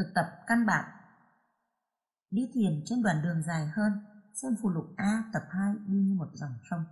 Thực 0.00 0.14
tập 0.14 0.24
căn 0.46 0.66
bản 0.66 0.84
Đi 2.30 2.50
thiền 2.54 2.82
trên 2.84 3.02
đoạn 3.02 3.22
đường 3.22 3.42
dài 3.42 3.66
hơn, 3.66 3.92
xem 4.34 4.56
phụ 4.62 4.68
lục 4.68 4.84
A 4.96 5.24
tập 5.32 5.42
2 5.50 5.74
đi 5.86 5.98
như 5.98 6.14
một 6.14 6.28
dòng 6.32 6.54
sông. 6.70 6.84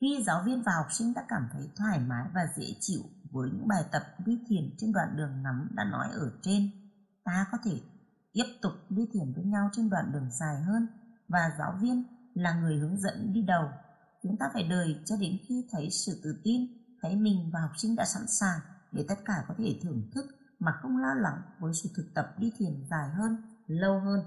Khi 0.00 0.22
giáo 0.26 0.42
viên 0.46 0.62
và 0.62 0.72
học 0.76 0.86
sinh 0.92 1.14
đã 1.14 1.24
cảm 1.28 1.48
thấy 1.52 1.70
thoải 1.76 2.00
mái 2.00 2.28
và 2.34 2.40
dễ 2.56 2.66
chịu 2.80 3.00
với 3.30 3.50
những 3.50 3.68
bài 3.68 3.84
tập 3.92 4.02
đi 4.26 4.38
thiền 4.48 4.74
trên 4.78 4.92
đoạn 4.92 5.16
đường 5.16 5.42
ngắn 5.42 5.68
đã 5.70 5.84
nói 5.84 6.08
ở 6.12 6.32
trên, 6.42 6.70
ta 7.24 7.46
có 7.52 7.58
thể 7.64 7.80
tiếp 8.32 8.46
tục 8.62 8.72
đi 8.88 9.08
thiền 9.12 9.32
với 9.32 9.44
nhau 9.44 9.70
trên 9.72 9.90
đoạn 9.90 10.12
đường 10.12 10.30
dài 10.30 10.62
hơn 10.62 10.86
và 11.28 11.52
giáo 11.58 11.78
viên 11.80 12.04
là 12.34 12.60
người 12.60 12.78
hướng 12.78 13.00
dẫn 13.00 13.32
đi 13.32 13.42
đầu. 13.42 13.68
Chúng 14.22 14.36
ta 14.36 14.46
phải 14.52 14.68
đợi 14.68 15.02
cho 15.04 15.16
đến 15.16 15.38
khi 15.48 15.68
thấy 15.70 15.90
sự 15.90 16.20
tự 16.24 16.40
tin, 16.44 16.66
thấy 17.02 17.16
mình 17.16 17.50
và 17.52 17.60
học 17.60 17.72
sinh 17.76 17.96
đã 17.96 18.04
sẵn 18.04 18.22
sàng 18.28 18.60
để 18.92 19.04
tất 19.08 19.18
cả 19.24 19.44
có 19.48 19.54
thể 19.58 19.80
thưởng 19.82 20.10
thức 20.14 20.35
mà 20.58 20.72
không 20.82 20.96
lo 20.96 21.14
lắng 21.14 21.42
với 21.58 21.72
sự 21.74 21.88
thực 21.96 22.06
tập 22.14 22.34
đi 22.38 22.52
thiền 22.58 22.86
dài 22.90 23.10
hơn, 23.10 23.36
lâu 23.66 24.00
hơn. 24.00 24.20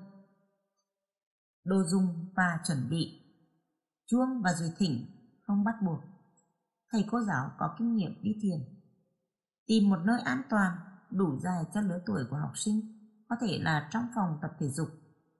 Đồ 1.63 1.83
dùng 1.83 2.29
và 2.35 2.59
chuẩn 2.63 2.89
bị 2.89 3.19
Chuông 4.09 4.41
và 4.41 4.53
dùi 4.53 4.69
thỉnh 4.77 5.05
không 5.47 5.63
bắt 5.63 5.75
buộc. 5.81 5.99
Thầy 6.91 7.05
cô 7.11 7.21
giáo 7.21 7.51
có 7.57 7.75
kinh 7.79 7.95
nghiệm 7.95 8.23
đi 8.23 8.31
thiền. 8.41 8.59
Tìm 9.67 9.89
một 9.89 9.99
nơi 10.05 10.21
an 10.21 10.41
toàn, 10.49 10.77
đủ 11.11 11.39
dài 11.39 11.63
cho 11.73 11.81
lứa 11.81 12.01
tuổi 12.05 12.23
của 12.29 12.37
học 12.37 12.51
sinh, 12.55 12.81
có 13.29 13.35
thể 13.41 13.59
là 13.61 13.89
trong 13.91 14.07
phòng 14.15 14.39
tập 14.41 14.51
thể 14.59 14.69
dục, 14.69 14.87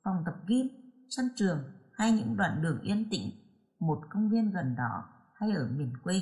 phòng 0.04 0.24
tập 0.26 0.36
gym, 0.48 0.68
sân 1.10 1.30
trường 1.36 1.64
hay 1.94 2.12
những 2.12 2.38
đoạn 2.38 2.62
đường 2.62 2.82
yên 2.82 3.10
tĩnh, 3.12 3.32
một 3.80 4.02
công 4.10 4.30
viên 4.30 4.52
gần 4.52 4.76
đó 4.76 5.04
hay 5.36 5.52
ở 5.52 5.68
miền 5.72 5.94
quê. 6.04 6.22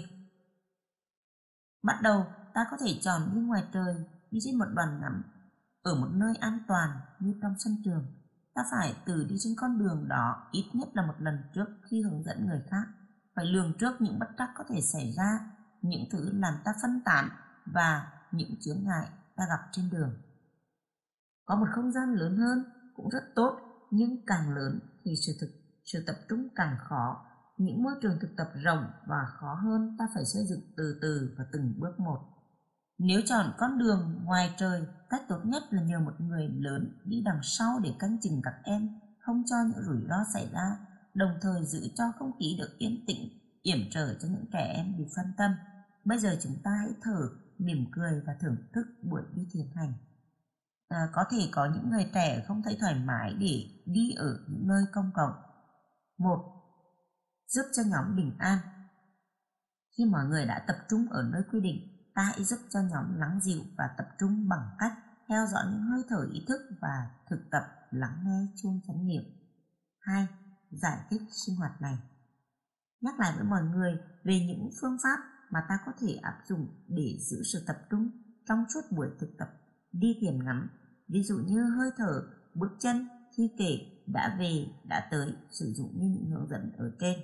Bắt 1.83 1.99
đầu, 2.03 2.25
ta 2.53 2.65
có 2.71 2.77
thể 2.85 2.99
chọn 3.01 3.21
đi 3.33 3.41
ngoài 3.41 3.63
trời, 3.73 3.95
đi 4.31 4.39
trên 4.43 4.57
một 4.57 4.65
đoàn 4.75 4.99
ngắm, 5.01 5.23
ở 5.81 5.95
một 5.95 6.09
nơi 6.11 6.35
an 6.35 6.59
toàn 6.67 6.89
như 7.19 7.33
trong 7.41 7.53
sân 7.57 7.77
trường. 7.85 8.05
Ta 8.55 8.61
phải 8.71 8.95
từ 9.05 9.25
đi 9.29 9.35
trên 9.39 9.53
con 9.57 9.79
đường 9.79 10.07
đó 10.07 10.47
ít 10.51 10.65
nhất 10.73 10.89
là 10.93 11.05
một 11.05 11.15
lần 11.17 11.35
trước 11.53 11.67
khi 11.89 12.01
hướng 12.01 12.23
dẫn 12.23 12.45
người 12.45 12.61
khác 12.69 12.87
phải 13.35 13.45
lường 13.45 13.73
trước 13.79 13.91
những 13.99 14.19
bất 14.19 14.27
trắc 14.37 14.49
có 14.55 14.63
thể 14.69 14.81
xảy 14.81 15.13
ra, 15.17 15.39
những 15.81 16.03
thứ 16.11 16.31
làm 16.33 16.53
ta 16.65 16.71
phân 16.81 17.01
tán 17.05 17.29
và 17.65 18.11
những 18.31 18.55
chướng 18.61 18.83
ngại 18.83 19.09
ta 19.35 19.43
gặp 19.49 19.69
trên 19.71 19.89
đường. 19.89 20.17
Có 21.45 21.55
một 21.55 21.67
không 21.75 21.91
gian 21.91 22.13
lớn 22.13 22.37
hơn 22.37 22.63
cũng 22.95 23.09
rất 23.09 23.23
tốt, 23.35 23.59
nhưng 23.91 24.25
càng 24.25 24.55
lớn 24.55 24.79
thì 25.03 25.11
sự 25.25 25.33
thực 25.41 25.49
sự 25.85 26.03
tập 26.07 26.15
trung 26.29 26.47
càng 26.55 26.77
khó. 26.79 27.25
Những 27.57 27.83
môi 27.83 27.93
trường 28.01 28.17
thực 28.21 28.29
tập 28.37 28.47
rộng 28.63 28.85
và 29.07 29.25
khó 29.39 29.53
hơn 29.53 29.95
ta 29.99 30.07
phải 30.13 30.25
xây 30.25 30.45
dựng 30.49 30.61
từ 30.77 30.99
từ 31.01 31.35
và 31.37 31.45
từng 31.51 31.73
bước 31.79 31.99
một. 31.99 32.19
Nếu 32.97 33.21
chọn 33.25 33.53
con 33.57 33.77
đường 33.77 34.19
ngoài 34.23 34.53
trời, 34.57 34.81
cách 35.09 35.21
tốt 35.29 35.39
nhất 35.45 35.63
là 35.69 35.81
nhờ 35.81 35.99
một 35.99 36.13
người 36.19 36.47
lớn 36.47 36.97
đi 37.03 37.21
đằng 37.25 37.39
sau 37.43 37.79
để 37.83 37.93
canh 37.99 38.17
chừng 38.21 38.41
các 38.43 38.55
em, 38.63 38.99
không 39.19 39.43
cho 39.45 39.55
những 39.63 39.85
rủi 39.85 40.07
ro 40.09 40.15
xảy 40.33 40.49
ra 40.53 40.77
đồng 41.17 41.37
thời 41.41 41.65
giữ 41.65 41.87
cho 41.95 42.03
không 42.19 42.31
khí 42.39 42.55
được 42.59 42.77
yên 42.77 43.03
tĩnh, 43.07 43.29
yểm 43.61 43.77
trở 43.91 44.15
cho 44.21 44.27
những 44.27 44.45
trẻ 44.53 44.73
em 44.75 44.97
bị 44.97 45.05
phân 45.15 45.25
tâm. 45.37 45.51
Bây 46.05 46.19
giờ 46.19 46.37
chúng 46.41 46.55
ta 46.63 46.71
hãy 46.81 46.91
thở, 47.01 47.29
mỉm 47.57 47.85
cười 47.91 48.21
và 48.27 48.35
thưởng 48.41 48.55
thức 48.73 48.87
buổi 49.03 49.21
đi 49.35 49.47
thiền 49.53 49.65
hành. 49.75 49.93
À, 50.87 51.09
có 51.13 51.23
thể 51.31 51.49
có 51.51 51.65
những 51.73 51.89
người 51.89 52.11
trẻ 52.13 52.43
không 52.47 52.61
thấy 52.63 52.77
thoải 52.79 52.95
mái 52.95 53.33
để 53.33 53.69
đi 53.85 54.11
ở 54.17 54.39
những 54.47 54.67
nơi 54.67 54.83
công 54.93 55.11
cộng. 55.13 55.33
Một, 56.17 56.39
giúp 57.47 57.63
cho 57.73 57.83
nhóm 57.85 58.15
bình 58.15 58.35
an. 58.39 58.57
Khi 59.97 60.05
mọi 60.05 60.25
người 60.25 60.45
đã 60.45 60.63
tập 60.67 60.75
trung 60.89 61.07
ở 61.09 61.23
nơi 61.31 61.41
quy 61.51 61.61
định, 61.61 61.96
ta 62.17 62.23
hãy 62.23 62.43
giúp 62.43 62.59
cho 62.69 62.79
nhóm 62.79 63.17
lắng 63.19 63.39
dịu 63.41 63.61
và 63.77 63.89
tập 63.97 64.07
trung 64.19 64.49
bằng 64.49 64.75
cách 64.79 64.93
theo 65.27 65.45
dõi 65.47 65.63
những 65.71 65.81
hơi 65.81 66.03
thở 66.09 66.27
ý 66.33 66.45
thức 66.47 66.61
và 66.81 67.09
thực 67.29 67.39
tập 67.51 67.63
lắng 67.91 68.23
nghe 68.25 68.47
chuông 68.55 68.81
chánh 68.87 69.07
niệm. 69.07 69.23
2 69.99 70.27
giải 70.71 70.97
thích 71.09 71.21
sinh 71.31 71.55
hoạt 71.55 71.81
này. 71.81 71.97
Nhắc 73.01 73.19
lại 73.19 73.33
với 73.35 73.43
mọi 73.43 73.63
người 73.63 73.97
về 74.23 74.45
những 74.47 74.69
phương 74.81 74.97
pháp 75.03 75.17
mà 75.51 75.59
ta 75.69 75.79
có 75.85 75.91
thể 75.99 76.19
áp 76.21 76.37
dụng 76.47 76.67
để 76.87 77.17
giữ 77.19 77.43
sự 77.53 77.63
tập 77.67 77.77
trung 77.89 78.09
trong 78.47 78.65
suốt 78.73 78.81
buổi 78.91 79.07
thực 79.19 79.29
tập 79.39 79.49
đi 79.91 80.17
thiền 80.21 80.43
ngắm. 80.45 80.69
ví 81.07 81.23
dụ 81.23 81.37
như 81.37 81.63
hơi 81.77 81.89
thở, 81.97 82.27
bước 82.53 82.71
chân, 82.79 83.07
khi 83.37 83.51
kể, 83.57 84.03
đã 84.07 84.35
về, 84.39 84.65
đã 84.89 85.07
tới, 85.11 85.35
sử 85.51 85.73
dụng 85.73 85.91
như 85.99 86.07
những 86.07 86.31
hướng 86.31 86.49
dẫn 86.49 86.71
ở 86.77 86.91
trên. 86.99 87.19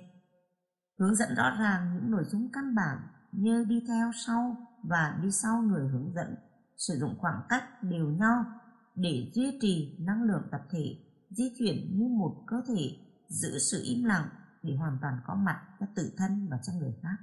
Hướng 0.98 1.14
dẫn 1.14 1.34
rõ 1.34 1.56
ràng 1.58 1.94
những 1.94 2.10
nội 2.10 2.24
dung 2.24 2.52
căn 2.52 2.74
bản 2.74 2.98
như 3.32 3.64
đi 3.64 3.84
theo 3.88 4.10
sau 4.26 4.56
và 4.88 5.18
đi 5.22 5.30
sau 5.30 5.62
người 5.62 5.88
hướng 5.88 6.12
dẫn, 6.14 6.34
sử 6.76 6.94
dụng 6.98 7.14
khoảng 7.18 7.42
cách 7.48 7.82
đều 7.82 8.10
nhau 8.10 8.44
để 8.94 9.30
duy 9.34 9.58
trì 9.60 9.96
năng 10.00 10.22
lượng 10.22 10.42
tập 10.50 10.60
thể, 10.70 10.96
di 11.30 11.52
chuyển 11.58 11.98
như 11.98 12.08
một 12.08 12.44
cơ 12.46 12.62
thể 12.68 12.96
giữ 13.28 13.58
sự 13.58 13.82
im 13.84 14.04
lặng 14.04 14.28
để 14.62 14.76
hoàn 14.76 14.98
toàn 15.02 15.20
có 15.26 15.34
mặt 15.34 15.60
cho 15.80 15.86
tự 15.96 16.12
thân 16.16 16.48
và 16.50 16.58
cho 16.62 16.72
người 16.72 16.94
khác. 17.02 17.16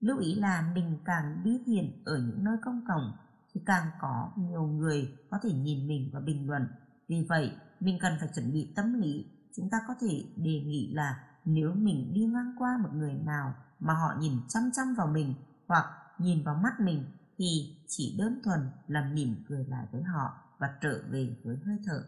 Lưu 0.00 0.18
ý 0.18 0.34
là 0.34 0.72
mình 0.74 0.98
càng 1.04 1.40
đi 1.44 1.62
thiền 1.66 2.02
ở 2.04 2.18
những 2.18 2.44
nơi 2.44 2.56
công 2.64 2.84
cộng 2.88 3.16
thì 3.54 3.60
càng 3.66 3.86
có 4.00 4.32
nhiều 4.36 4.62
người 4.62 5.18
có 5.30 5.38
thể 5.42 5.52
nhìn 5.52 5.88
mình 5.88 6.10
và 6.12 6.20
bình 6.20 6.46
luận. 6.46 6.68
Vì 7.08 7.26
vậy, 7.28 7.52
mình 7.80 7.98
cần 8.00 8.12
phải 8.20 8.28
chuẩn 8.34 8.52
bị 8.52 8.72
tâm 8.76 9.00
lý. 9.00 9.26
Chúng 9.56 9.70
ta 9.70 9.78
có 9.88 9.94
thể 10.00 10.24
đề 10.36 10.60
nghị 10.66 10.92
là 10.94 11.24
nếu 11.44 11.74
mình 11.74 12.12
đi 12.14 12.26
ngang 12.26 12.54
qua 12.58 12.78
một 12.82 12.90
người 12.92 13.14
nào 13.14 13.54
mà 13.80 13.94
họ 13.94 14.14
nhìn 14.20 14.32
chăm 14.48 14.62
chăm 14.72 14.94
vào 14.94 15.06
mình 15.06 15.34
hoặc 15.66 15.84
nhìn 16.18 16.44
vào 16.44 16.54
mắt 16.54 16.80
mình 16.80 17.04
thì 17.38 17.76
chỉ 17.88 18.16
đơn 18.18 18.40
thuần 18.44 18.70
là 18.88 19.10
mỉm 19.12 19.44
cười 19.48 19.64
lại 19.64 19.86
với 19.92 20.02
họ 20.02 20.38
và 20.58 20.68
trở 20.80 21.02
về 21.10 21.36
với 21.44 21.56
hơi 21.66 21.76
thở. 21.86 22.04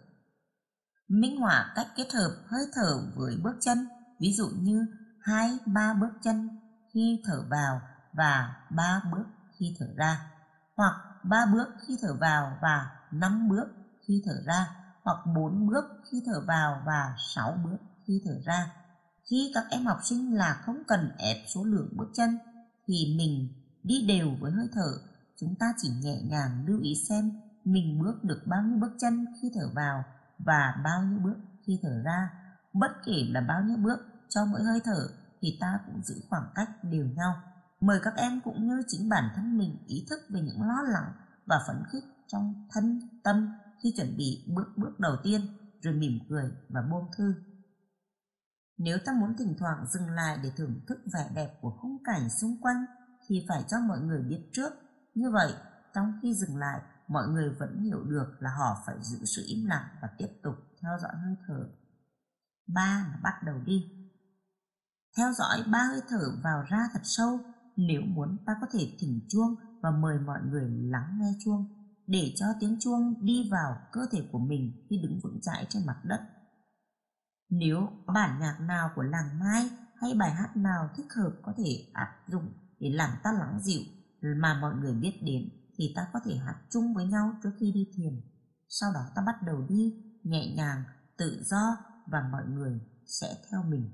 Minh 1.09 1.41
họa 1.41 1.73
cách 1.75 1.87
kết 1.97 2.13
hợp 2.13 2.31
hơi 2.47 2.63
thở 2.75 3.13
với 3.15 3.37
bước 3.43 3.57
chân, 3.61 3.89
ví 4.21 4.33
dụ 4.33 4.49
như 4.61 4.87
hai, 5.21 5.59
ba 5.67 5.95
bước 5.95 6.13
chân 6.23 6.49
khi 6.95 7.23
thở 7.25 7.45
vào 7.51 7.81
và 8.13 8.57
ba 8.71 9.03
bước 9.13 9.25
khi 9.59 9.77
thở 9.79 9.87
ra, 9.97 10.31
hoặc 10.77 10.95
ba 11.25 11.47
bước 11.53 11.69
khi 11.87 11.99
thở 12.03 12.15
vào 12.21 12.59
và 12.63 12.91
năm 13.11 13.49
bước 13.49 13.67
khi 14.07 14.23
thở 14.27 14.43
ra, 14.47 14.67
hoặc 15.03 15.19
bốn 15.35 15.67
bước 15.67 15.85
khi 16.11 16.23
thở 16.27 16.41
vào 16.47 16.83
và 16.87 17.15
sáu 17.35 17.59
bước 17.65 17.79
khi 18.07 18.23
thở 18.25 18.41
ra. 18.45 18.73
Khi 19.31 19.51
các 19.55 19.65
em 19.71 19.87
học 19.87 19.99
sinh 20.05 20.35
là 20.37 20.63
không 20.65 20.83
cần 20.87 21.11
ép 21.19 21.37
số 21.55 21.65
lượng 21.65 21.89
bước 21.97 22.11
chân 22.15 22.39
thì 22.87 23.15
mình 23.19 23.49
đi 23.83 24.05
đều 24.09 24.31
với 24.41 24.53
hơi 24.53 24.69
thở, 24.73 24.99
chúng 25.37 25.55
ta 25.55 25.67
chỉ 25.77 25.89
nhẹ 26.03 26.23
nhàng 26.23 26.65
lưu 26.67 26.81
ý 26.81 26.95
xem 27.09 27.33
mình 27.65 27.99
bước 27.99 28.25
được 28.25 28.43
bao 28.47 28.63
nhiêu 28.63 28.79
bước 28.79 28.93
chân 28.99 29.27
khi 29.43 29.51
thở 29.55 29.71
vào 29.75 30.05
và 30.39 30.81
bao 30.85 31.03
nhiêu 31.03 31.19
bước 31.19 31.37
khi 31.67 31.79
thở 31.83 32.03
ra. 32.05 32.31
Bất 32.73 32.91
kể 33.05 33.27
là 33.29 33.41
bao 33.41 33.63
nhiêu 33.63 33.77
bước 33.77 33.99
cho 34.29 34.45
mỗi 34.45 34.63
hơi 34.63 34.81
thở 34.85 35.09
thì 35.41 35.59
ta 35.61 35.79
cũng 35.87 36.03
giữ 36.03 36.15
khoảng 36.29 36.51
cách 36.55 36.71
đều 36.83 37.07
nhau. 37.07 37.35
Mời 37.81 38.01
các 38.03 38.15
em 38.17 38.41
cũng 38.45 38.69
như 38.69 38.83
chính 38.89 39.09
bản 39.09 39.25
thân 39.37 39.59
mình 39.59 39.77
ý 39.87 40.07
thức 40.11 40.21
về 40.29 40.41
những 40.41 40.63
lo 40.63 40.83
lắng 40.93 41.13
và 41.47 41.65
phấn 41.67 41.83
khích 41.93 42.05
trong 42.27 42.67
thân 42.71 43.01
tâm 43.25 43.53
khi 43.83 43.95
chuẩn 43.97 44.17
bị 44.17 44.45
bước 44.55 44.73
bước 44.77 45.01
đầu 45.01 45.17
tiên, 45.23 45.41
rồi 45.83 45.95
mỉm 45.95 46.19
cười 46.29 46.51
và 46.69 46.83
buông 46.91 47.11
thư. 47.17 47.35
Nếu 48.79 48.99
ta 49.07 49.13
muốn 49.21 49.37
thỉnh 49.39 49.55
thoảng 49.59 49.87
dừng 49.93 50.11
lại 50.11 50.39
để 50.43 50.51
thưởng 50.57 50.81
thức 50.89 50.99
vẻ 51.13 51.31
đẹp 51.35 51.59
của 51.61 51.71
khung 51.81 51.97
cảnh 52.05 52.31
xung 52.41 52.57
quanh 52.61 52.85
thì 53.31 53.45
phải 53.49 53.65
cho 53.69 53.77
mọi 53.89 54.01
người 54.01 54.23
biết 54.23 54.51
trước 54.53 54.73
như 55.15 55.31
vậy 55.31 55.53
trong 55.95 56.13
khi 56.23 56.35
dừng 56.35 56.57
lại 56.57 56.81
mọi 57.09 57.29
người 57.29 57.51
vẫn 57.59 57.83
hiểu 57.83 58.05
được 58.05 58.27
là 58.39 58.51
họ 58.59 58.83
phải 58.87 58.97
giữ 59.01 59.19
sự 59.25 59.45
im 59.47 59.67
lặng 59.67 59.85
và 60.03 60.09
tiếp 60.19 60.29
tục 60.43 60.55
theo 60.83 60.99
dõi 61.03 61.13
hơi 61.25 61.37
thở. 61.47 61.69
Ba 62.75 63.07
là 63.11 63.19
bắt 63.23 63.35
đầu 63.45 63.57
đi. 63.65 63.85
Theo 65.17 65.33
dõi 65.33 65.65
ba 65.73 65.83
hơi 65.83 66.01
thở 66.09 66.41
vào 66.45 66.63
ra 66.69 66.89
thật 66.93 67.01
sâu, 67.03 67.39
nếu 67.77 68.01
muốn 68.03 68.37
ta 68.47 68.53
có 68.61 68.67
thể 68.73 68.97
thỉnh 68.99 69.21
chuông 69.29 69.55
và 69.83 69.91
mời 69.91 70.19
mọi 70.19 70.39
người 70.45 70.71
lắng 70.71 71.19
nghe 71.21 71.33
chuông, 71.45 71.69
để 72.07 72.33
cho 72.37 72.47
tiếng 72.61 72.77
chuông 72.81 73.25
đi 73.25 73.49
vào 73.51 73.77
cơ 73.93 74.01
thể 74.13 74.29
của 74.33 74.39
mình 74.39 74.87
khi 74.91 75.01
đứng 75.03 75.21
vững 75.23 75.41
chãi 75.43 75.67
trên 75.69 75.87
mặt 75.87 76.01
đất. 76.05 76.21
Nếu 77.51 77.89
có 78.07 78.13
bản 78.15 78.41
nhạc 78.41 78.61
nào 78.61 78.91
của 78.95 79.03
làng 79.03 79.39
Mai 79.39 79.71
hay 80.01 80.15
bài 80.15 80.31
hát 80.31 80.57
nào 80.57 80.91
thích 80.97 81.13
hợp 81.17 81.33
có 81.43 81.55
thể 81.59 81.91
áp 81.93 82.23
dụng 82.27 82.53
để 82.81 82.91
làm 82.91 83.11
ta 83.23 83.33
lắng 83.33 83.61
dịu 83.63 83.83
mà 84.23 84.59
mọi 84.61 84.75
người 84.75 84.95
biết 84.95 85.19
đến 85.23 85.49
thì 85.77 85.93
ta 85.97 86.07
có 86.13 86.21
thể 86.25 86.37
hát 86.37 86.57
chung 86.71 86.95
với 86.95 87.07
nhau 87.07 87.33
trước 87.43 87.51
khi 87.61 87.73
đi 87.73 87.89
thiền. 87.97 88.21
Sau 88.69 88.93
đó 88.95 89.01
ta 89.15 89.23
bắt 89.27 89.43
đầu 89.47 89.67
đi 89.69 89.95
nhẹ 90.23 90.55
nhàng, 90.57 90.83
tự 91.17 91.43
do 91.45 91.77
và 92.07 92.29
mọi 92.33 92.47
người 92.47 92.81
sẽ 93.07 93.37
theo 93.51 93.63
mình. 93.63 93.91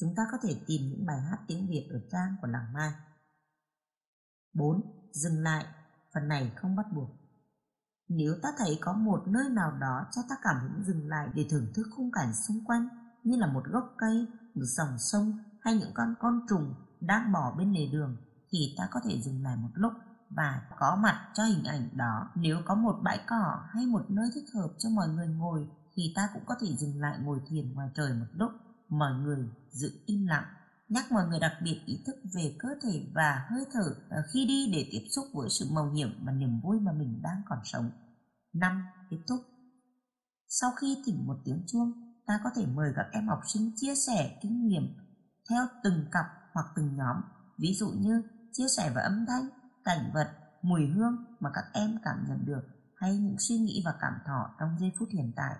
Chúng 0.00 0.14
ta 0.16 0.22
có 0.32 0.38
thể 0.42 0.60
tìm 0.66 0.82
những 0.90 1.06
bài 1.06 1.20
hát 1.20 1.38
tiếng 1.46 1.68
Việt 1.68 1.88
ở 1.90 2.00
trang 2.12 2.36
của 2.40 2.48
làng 2.48 2.72
Mai. 2.72 2.92
4. 4.54 4.82
Dừng 5.12 5.38
lại, 5.38 5.66
phần 6.14 6.28
này 6.28 6.52
không 6.56 6.76
bắt 6.76 6.86
buộc. 6.94 7.10
Nếu 8.08 8.34
ta 8.42 8.48
thấy 8.58 8.78
có 8.80 8.92
một 8.92 9.24
nơi 9.26 9.50
nào 9.50 9.78
đó 9.80 10.06
cho 10.12 10.22
ta 10.28 10.36
cảm 10.42 10.56
hứng 10.62 10.84
dừng 10.84 11.08
lại 11.08 11.28
để 11.34 11.46
thưởng 11.50 11.72
thức 11.74 11.86
khung 11.96 12.12
cảnh 12.12 12.34
xung 12.34 12.64
quanh 12.64 12.88
như 13.24 13.36
là 13.36 13.46
một 13.46 13.64
gốc 13.66 13.94
cây, 13.98 14.26
một 14.54 14.64
dòng 14.64 14.98
sông 14.98 15.38
hay 15.60 15.74
những 15.74 15.90
con 15.94 16.14
con 16.20 16.40
trùng 16.48 16.74
đang 17.00 17.32
bỏ 17.32 17.54
bên 17.58 17.72
lề 17.72 17.86
đường 17.86 18.16
thì 18.52 18.74
ta 18.78 18.88
có 18.90 19.00
thể 19.04 19.20
dừng 19.20 19.42
lại 19.42 19.56
một 19.56 19.70
lúc 19.74 19.92
và 20.30 20.62
có 20.78 20.98
mặt 21.02 21.30
cho 21.34 21.44
hình 21.44 21.64
ảnh 21.64 21.88
đó. 21.92 22.30
Nếu 22.34 22.62
có 22.64 22.74
một 22.74 23.00
bãi 23.02 23.20
cỏ 23.26 23.62
hay 23.70 23.86
một 23.86 24.10
nơi 24.10 24.30
thích 24.34 24.54
hợp 24.54 24.68
cho 24.78 24.90
mọi 24.90 25.08
người 25.08 25.28
ngồi 25.28 25.68
thì 25.96 26.12
ta 26.16 26.28
cũng 26.34 26.42
có 26.46 26.54
thể 26.60 26.66
dừng 26.76 27.00
lại 27.00 27.18
ngồi 27.22 27.38
thiền 27.48 27.72
ngoài 27.72 27.88
trời 27.94 28.12
một 28.14 28.26
lúc. 28.32 28.50
Mọi 28.88 29.12
người 29.12 29.48
giữ 29.70 29.90
im 30.06 30.26
lặng 30.26 30.44
nhắc 30.90 31.12
mọi 31.12 31.26
người 31.28 31.38
đặc 31.38 31.52
biệt 31.64 31.80
ý 31.86 32.02
thức 32.06 32.16
về 32.34 32.56
cơ 32.58 32.68
thể 32.82 33.06
và 33.14 33.46
hơi 33.50 33.64
thở 33.72 33.94
ờ, 34.10 34.22
khi 34.32 34.46
đi 34.46 34.70
để 34.72 34.88
tiếp 34.92 35.06
xúc 35.10 35.24
với 35.34 35.48
sự 35.50 35.66
màu 35.72 35.90
nhiệm 35.90 36.24
và 36.24 36.32
niềm 36.32 36.60
vui 36.60 36.80
mà 36.80 36.92
mình 36.92 37.20
đang 37.22 37.42
còn 37.48 37.58
sống. 37.64 37.90
năm 38.52 38.82
Kết 39.10 39.16
thúc 39.28 39.40
Sau 40.48 40.70
khi 40.80 41.02
thỉnh 41.06 41.26
một 41.26 41.36
tiếng 41.44 41.64
chuông, 41.66 41.92
ta 42.26 42.40
có 42.44 42.50
thể 42.56 42.66
mời 42.66 42.92
các 42.96 43.06
em 43.12 43.28
học 43.28 43.40
sinh 43.46 43.72
chia 43.76 43.94
sẻ 43.94 44.38
kinh 44.42 44.66
nghiệm 44.66 44.94
theo 45.50 45.66
từng 45.84 46.06
cặp 46.12 46.26
hoặc 46.52 46.66
từng 46.76 46.96
nhóm, 46.96 47.16
ví 47.58 47.74
dụ 47.74 47.90
như 47.90 48.22
chia 48.52 48.68
sẻ 48.76 48.92
về 48.96 49.02
âm 49.02 49.24
thanh, 49.28 49.48
cảnh 49.84 50.10
vật, 50.14 50.28
mùi 50.62 50.86
hương 50.86 51.24
mà 51.40 51.50
các 51.54 51.64
em 51.72 51.98
cảm 52.04 52.24
nhận 52.28 52.46
được 52.46 52.62
hay 52.96 53.18
những 53.18 53.36
suy 53.38 53.58
nghĩ 53.58 53.82
và 53.84 53.94
cảm 54.00 54.12
thọ 54.26 54.50
trong 54.60 54.76
giây 54.80 54.92
phút 54.98 55.08
hiện 55.12 55.32
tại. 55.36 55.56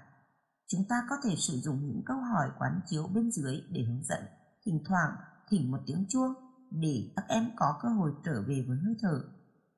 Chúng 0.69 0.85
ta 0.89 0.97
có 1.11 1.17
thể 1.25 1.37
sử 1.37 1.61
dụng 1.61 1.87
những 1.87 2.03
câu 2.07 2.17
hỏi 2.17 2.51
quán 2.59 2.81
chiếu 2.87 3.07
bên 3.15 3.31
dưới 3.33 3.63
để 3.71 3.85
hướng 3.89 4.05
dẫn 4.05 4.21
thỉnh 4.67 4.83
thoảng 4.89 5.17
thỉnh 5.49 5.71
một 5.71 5.79
tiếng 5.87 6.07
chuông 6.09 6.35
để 6.71 7.13
các 7.17 7.25
em 7.29 7.51
có 7.57 7.79
cơ 7.83 7.89
hội 7.89 8.13
trở 8.25 8.43
về 8.49 8.65
với 8.69 8.79
hơi 8.85 8.95
thở. 9.01 9.23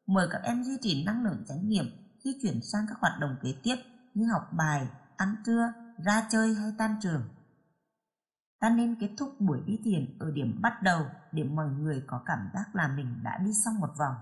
Mời 0.06 0.28
các 0.30 0.42
em 0.42 0.64
duy 0.64 0.76
trì 0.80 1.04
năng 1.04 1.24
lượng 1.24 1.44
chánh 1.48 1.68
niệm 1.68 1.84
khi 2.24 2.38
chuyển 2.42 2.60
sang 2.72 2.86
các 2.88 2.98
hoạt 3.00 3.20
động 3.20 3.36
kế 3.42 3.54
tiếp 3.62 3.76
như 4.14 4.26
học 4.32 4.42
bài, 4.52 4.88
ăn 5.16 5.36
trưa, 5.46 5.72
ra 6.04 6.26
chơi 6.30 6.54
hay 6.54 6.72
tan 6.78 6.96
trường. 7.00 7.28
Ta 8.62 8.70
nên 8.70 8.96
kết 9.00 9.10
thúc 9.18 9.40
buổi 9.40 9.60
đi 9.66 9.80
thiền 9.84 10.18
ở 10.18 10.30
điểm 10.30 10.58
bắt 10.62 10.72
đầu 10.82 11.06
để 11.32 11.44
mọi 11.44 11.68
người 11.68 12.02
có 12.06 12.22
cảm 12.26 12.38
giác 12.54 12.64
là 12.74 12.88
mình 12.96 13.22
đã 13.22 13.38
đi 13.44 13.50
xong 13.64 13.80
một 13.80 13.90
vòng. 13.98 14.14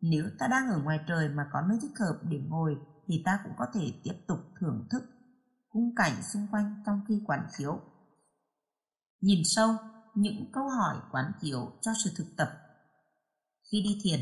Nếu 0.00 0.24
ta 0.38 0.46
đang 0.48 0.68
ở 0.68 0.82
ngoài 0.82 1.00
trời 1.08 1.28
mà 1.28 1.46
có 1.52 1.60
nơi 1.60 1.78
thích 1.82 1.98
hợp 2.00 2.18
để 2.22 2.38
ngồi 2.48 2.76
thì 3.06 3.22
ta 3.24 3.40
cũng 3.44 3.52
có 3.58 3.66
thể 3.74 3.92
tiếp 4.04 4.14
tục 4.28 4.38
thưởng 4.60 4.86
thức 4.90 5.02
khung 5.68 5.94
cảnh 5.96 6.22
xung 6.32 6.46
quanh 6.50 6.82
trong 6.86 7.00
khi 7.08 7.22
quán 7.26 7.46
chiếu 7.58 7.80
nhìn 9.20 9.40
sâu, 9.44 9.76
những 10.14 10.52
câu 10.52 10.68
hỏi 10.68 10.96
quán 11.10 11.32
chiếu 11.40 11.72
cho 11.80 11.92
sự 12.04 12.10
thực 12.16 12.36
tập 12.36 12.48
khi 13.72 13.82
đi 13.82 14.00
thiền. 14.04 14.20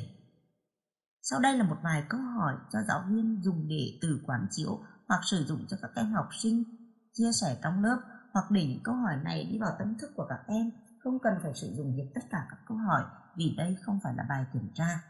Sau 1.23 1.40
đây 1.40 1.58
là 1.58 1.64
một 1.64 1.76
vài 1.82 2.05
câu 2.08 2.20
hỏi 2.20 2.55
cho 2.73 2.79
giáo 2.88 3.05
viên 3.08 3.43
dùng 3.43 3.69
để 3.69 3.99
từ 4.02 4.20
quán 4.26 4.46
chiếu 4.50 4.81
hoặc 5.08 5.20
sử 5.25 5.44
dụng 5.44 5.67
cho 5.69 5.76
các 5.82 5.90
em 5.94 6.12
học 6.12 6.29
sinh 6.43 6.64
chia 7.12 7.32
sẻ 7.40 7.61
trong 7.62 7.82
lớp 7.82 8.00
hoặc 8.32 8.50
để 8.50 8.67
những 8.67 8.82
câu 8.82 8.94
hỏi 8.94 9.17
này 9.25 9.44
đi 9.44 9.58
vào 9.58 9.76
tâm 9.79 9.94
thức 9.99 10.11
của 10.17 10.26
các 10.29 10.40
em 10.46 10.70
không 10.99 11.19
cần 11.19 11.34
phải 11.43 11.55
sử 11.55 11.75
dụng 11.76 11.96
hết 11.96 12.11
tất 12.14 12.20
cả 12.31 12.46
các 12.50 12.58
câu 12.67 12.76
hỏi 12.76 13.05
vì 13.37 13.55
đây 13.56 13.76
không 13.82 13.99
phải 14.02 14.14
là 14.17 14.25
bài 14.29 14.44
kiểm 14.52 14.69
tra. 14.75 15.02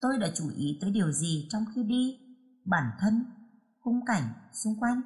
Tôi 0.00 0.18
đã 0.18 0.26
chú 0.34 0.44
ý 0.56 0.78
tới 0.80 0.90
điều 0.90 1.12
gì 1.12 1.48
trong 1.50 1.64
khi 1.74 1.82
đi, 1.82 2.18
bản 2.64 2.90
thân, 2.98 3.24
khung 3.80 4.06
cảnh 4.06 4.32
xung 4.52 4.80
quanh 4.80 5.00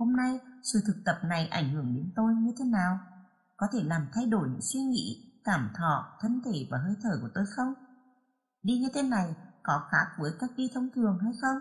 Hôm 0.00 0.16
nay, 0.16 0.38
sự 0.62 0.80
thực 0.86 0.96
tập 1.04 1.18
này 1.24 1.46
ảnh 1.46 1.74
hưởng 1.74 1.94
đến 1.94 2.12
tôi 2.16 2.34
như 2.34 2.52
thế 2.58 2.64
nào? 2.64 2.98
Có 3.56 3.66
thể 3.72 3.82
làm 3.82 4.06
thay 4.12 4.26
đổi 4.26 4.48
những 4.48 4.62
suy 4.62 4.80
nghĩ, 4.80 5.32
cảm 5.44 5.70
thọ, 5.74 6.18
thân 6.20 6.42
thể 6.44 6.68
và 6.70 6.78
hơi 6.78 6.94
thở 7.02 7.18
của 7.22 7.28
tôi 7.34 7.44
không? 7.56 7.74
Đi 8.62 8.78
như 8.78 8.88
thế 8.94 9.02
này 9.02 9.34
có 9.62 9.88
khác 9.90 10.06
với 10.18 10.32
cách 10.40 10.50
đi 10.56 10.70
thông 10.74 10.88
thường 10.94 11.18
hay 11.22 11.32
không? 11.42 11.58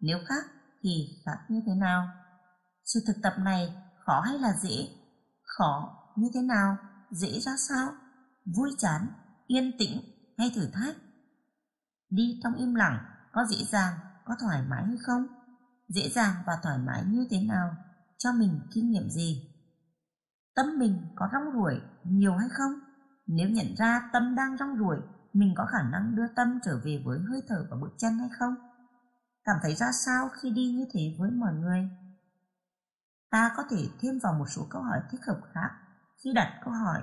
Nếu 0.00 0.18
khác 0.26 0.44
thì 0.82 1.08
khác 1.24 1.38
như 1.48 1.60
thế 1.66 1.74
nào? 1.74 2.08
Sự 2.92 3.00
thực 3.06 3.16
tập 3.22 3.34
này 3.38 3.74
khó 4.06 4.20
hay 4.20 4.38
là 4.38 4.54
dễ? 4.62 4.88
Khó 5.42 5.96
như 6.16 6.28
thế 6.34 6.42
nào? 6.42 6.76
Dễ 7.10 7.40
ra 7.40 7.52
sao? 7.68 7.92
Vui 8.56 8.70
chán, 8.78 9.06
yên 9.46 9.72
tĩnh 9.78 10.00
hay 10.38 10.52
thử 10.54 10.70
thách? 10.72 10.96
Đi 12.10 12.40
trong 12.42 12.54
im 12.54 12.74
lặng 12.74 12.98
có 13.32 13.44
dễ 13.50 13.64
dàng, 13.64 13.98
có 14.24 14.34
thoải 14.40 14.62
mái 14.68 14.84
hay 14.84 14.96
không? 15.06 15.26
dễ 15.94 16.08
dàng 16.08 16.34
và 16.46 16.52
thoải 16.62 16.78
mái 16.78 17.04
như 17.06 17.26
thế 17.30 17.38
nào, 17.48 17.76
cho 18.18 18.32
mình 18.32 18.60
kinh 18.74 18.90
nghiệm 18.90 19.10
gì. 19.10 19.50
Tâm 20.54 20.78
mình 20.78 21.02
có 21.16 21.28
rong 21.32 21.54
ruổi 21.54 21.80
nhiều 22.04 22.36
hay 22.36 22.48
không? 22.48 22.72
Nếu 23.26 23.48
nhận 23.48 23.66
ra 23.78 24.10
tâm 24.12 24.34
đang 24.34 24.56
rong 24.58 24.78
ruổi, 24.78 24.96
mình 25.32 25.54
có 25.56 25.66
khả 25.66 25.82
năng 25.92 26.16
đưa 26.16 26.26
tâm 26.36 26.58
trở 26.64 26.80
về 26.84 27.02
với 27.04 27.18
hơi 27.28 27.42
thở 27.48 27.66
và 27.70 27.76
bước 27.80 27.90
chân 27.98 28.18
hay 28.18 28.28
không? 28.38 28.54
Cảm 29.44 29.56
thấy 29.62 29.74
ra 29.74 29.86
sao 29.92 30.28
khi 30.28 30.50
đi 30.50 30.72
như 30.72 30.84
thế 30.92 31.16
với 31.18 31.30
mọi 31.30 31.52
người? 31.54 31.88
Ta 33.30 33.52
có 33.56 33.64
thể 33.70 33.88
thêm 34.00 34.18
vào 34.22 34.32
một 34.32 34.46
số 34.48 34.66
câu 34.70 34.82
hỏi 34.82 35.00
thích 35.10 35.20
hợp 35.26 35.40
khác. 35.52 35.70
Khi 36.24 36.32
đặt 36.34 36.60
câu 36.64 36.74
hỏi, 36.74 37.02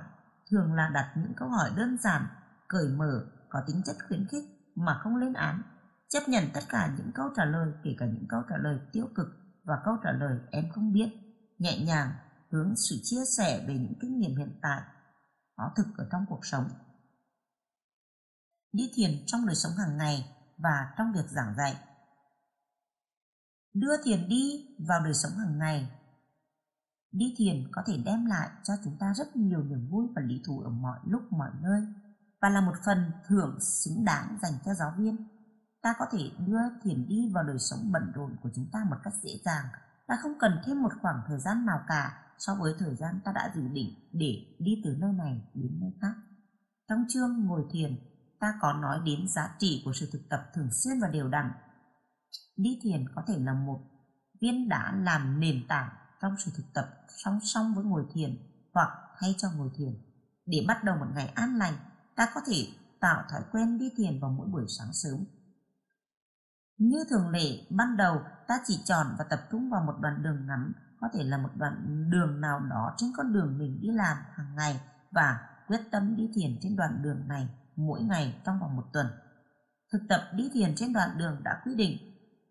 thường 0.50 0.74
là 0.74 0.90
đặt 0.94 1.12
những 1.16 1.32
câu 1.36 1.48
hỏi 1.48 1.70
đơn 1.76 1.98
giản, 1.98 2.26
cởi 2.68 2.88
mở, 2.88 3.26
có 3.48 3.62
tính 3.66 3.82
chất 3.84 3.96
khuyến 4.08 4.26
khích 4.30 4.44
mà 4.74 5.00
không 5.02 5.16
lên 5.16 5.32
án. 5.32 5.62
Chấp 6.08 6.20
nhận 6.28 6.44
tất 6.54 6.60
cả 6.68 6.94
những 6.98 7.10
câu 7.14 7.30
trả 7.36 7.44
lời 7.44 7.72
kể 7.84 7.94
cả 7.98 8.06
những 8.06 8.26
câu 8.28 8.42
trả 8.50 8.56
lời 8.56 8.78
tiêu 8.92 9.08
cực 9.14 9.26
và 9.64 9.74
câu 9.84 9.96
trả 10.04 10.12
lời 10.12 10.38
em 10.50 10.64
không 10.72 10.92
biết. 10.92 11.10
Nhẹ 11.58 11.84
nhàng 11.84 12.12
hướng 12.50 12.74
sự 12.76 12.96
chia 13.02 13.24
sẻ 13.36 13.64
về 13.68 13.74
những 13.74 13.94
kinh 14.00 14.18
nghiệm 14.18 14.36
hiện 14.36 14.58
tại 14.62 14.82
có 15.56 15.70
thực 15.76 15.86
ở 15.96 16.08
trong 16.12 16.24
cuộc 16.28 16.46
sống. 16.46 16.68
Đi 18.72 18.92
thiền 18.94 19.10
trong 19.26 19.46
đời 19.46 19.54
sống 19.54 19.72
hàng 19.78 19.96
ngày 19.96 20.36
và 20.58 20.94
trong 20.98 21.12
việc 21.12 21.28
giảng 21.28 21.54
dạy. 21.56 21.76
Đưa 23.74 24.02
thiền 24.04 24.28
đi 24.28 24.66
vào 24.88 25.04
đời 25.04 25.14
sống 25.14 25.32
hàng 25.32 25.58
ngày 25.58 25.97
đi 27.12 27.34
thiền 27.38 27.68
có 27.72 27.82
thể 27.86 27.96
đem 28.04 28.26
lại 28.26 28.48
cho 28.62 28.74
chúng 28.84 28.96
ta 29.00 29.14
rất 29.16 29.36
nhiều 29.36 29.62
niềm 29.62 29.88
vui 29.90 30.06
và 30.16 30.22
lý 30.22 30.42
thú 30.46 30.60
ở 30.60 30.70
mọi 30.70 30.98
lúc, 31.06 31.32
mọi 31.32 31.50
nơi 31.62 31.82
và 32.40 32.48
là 32.48 32.60
một 32.60 32.74
phần 32.86 33.10
thưởng 33.28 33.58
xứng 33.60 34.04
đáng 34.04 34.38
dành 34.42 34.52
cho 34.64 34.74
giáo 34.74 34.92
viên. 34.98 35.16
Ta 35.82 35.94
có 35.98 36.06
thể 36.12 36.30
đưa 36.46 36.60
thiền 36.82 37.08
đi 37.08 37.32
vào 37.34 37.44
đời 37.44 37.58
sống 37.58 37.92
bận 37.92 38.12
rộn 38.14 38.36
của 38.42 38.50
chúng 38.54 38.66
ta 38.72 38.78
một 38.90 38.96
cách 39.04 39.14
dễ 39.22 39.30
dàng 39.44 39.64
ta 40.08 40.16
không 40.22 40.32
cần 40.38 40.52
thêm 40.64 40.82
một 40.82 40.92
khoảng 41.02 41.20
thời 41.26 41.40
gian 41.40 41.66
nào 41.66 41.80
cả 41.88 42.18
so 42.38 42.54
với 42.54 42.74
thời 42.78 42.96
gian 42.96 43.20
ta 43.24 43.32
đã 43.34 43.52
dự 43.54 43.68
định 43.68 43.94
để 44.12 44.56
đi 44.58 44.82
từ 44.84 44.96
nơi 44.98 45.12
này 45.12 45.42
đến 45.54 45.78
nơi 45.80 45.90
khác. 46.00 46.14
Trong 46.88 47.04
chương 47.08 47.46
ngồi 47.46 47.64
thiền, 47.72 47.96
ta 48.40 48.54
có 48.60 48.72
nói 48.72 49.00
đến 49.04 49.28
giá 49.28 49.56
trị 49.58 49.82
của 49.84 49.92
sự 49.92 50.08
thực 50.12 50.28
tập 50.30 50.40
thường 50.54 50.68
xuyên 50.72 51.00
và 51.00 51.08
đều 51.08 51.28
đặn. 51.28 51.50
Đi 52.56 52.78
thiền 52.82 53.04
có 53.14 53.22
thể 53.26 53.38
là 53.38 53.54
một 53.54 53.80
viên 54.40 54.68
đá 54.68 54.92
làm 54.96 55.40
nền 55.40 55.66
tảng 55.68 55.88
trong 56.20 56.34
sự 56.38 56.50
thực 56.56 56.64
tập 56.74 56.88
song 57.08 57.38
song 57.42 57.74
với 57.74 57.84
ngồi 57.84 58.06
thiền 58.12 58.36
hoặc 58.74 58.88
thay 59.18 59.34
cho 59.38 59.48
ngồi 59.56 59.70
thiền 59.76 59.92
để 60.46 60.64
bắt 60.68 60.84
đầu 60.84 60.96
một 60.96 61.06
ngày 61.14 61.32
an 61.34 61.56
lành 61.56 61.74
ta 62.16 62.30
có 62.34 62.40
thể 62.46 62.66
tạo 63.00 63.22
thói 63.30 63.42
quen 63.52 63.78
đi 63.78 63.92
thiền 63.96 64.20
vào 64.20 64.30
mỗi 64.30 64.46
buổi 64.46 64.64
sáng 64.68 64.92
sớm 64.92 65.24
như 66.78 67.04
thường 67.10 67.28
lệ, 67.28 67.66
ban 67.70 67.96
đầu 67.96 68.20
ta 68.48 68.60
chỉ 68.66 68.80
chọn 68.84 69.06
và 69.18 69.24
tập 69.24 69.40
trung 69.50 69.70
vào 69.70 69.84
một 69.86 69.94
đoạn 70.00 70.22
đường 70.22 70.46
ngắn, 70.46 70.72
có 71.00 71.08
thể 71.14 71.24
là 71.24 71.38
một 71.38 71.50
đoạn 71.56 72.04
đường 72.10 72.40
nào 72.40 72.60
đó 72.60 72.94
trên 72.96 73.10
con 73.16 73.32
đường 73.32 73.58
mình 73.58 73.78
đi 73.80 73.88
làm 73.90 74.16
hàng 74.34 74.54
ngày 74.56 74.80
và 75.10 75.40
quyết 75.66 75.80
tâm 75.90 76.16
đi 76.16 76.30
thiền 76.34 76.58
trên 76.62 76.76
đoạn 76.76 77.02
đường 77.02 77.28
này 77.28 77.48
mỗi 77.76 78.02
ngày 78.02 78.42
trong 78.44 78.60
vòng 78.60 78.76
một 78.76 78.84
tuần. 78.92 79.06
Thực 79.92 79.98
tập 80.08 80.20
đi 80.34 80.50
thiền 80.54 80.74
trên 80.76 80.92
đoạn 80.92 81.18
đường 81.18 81.40
đã 81.44 81.62
quy 81.64 81.74
định 81.74 81.98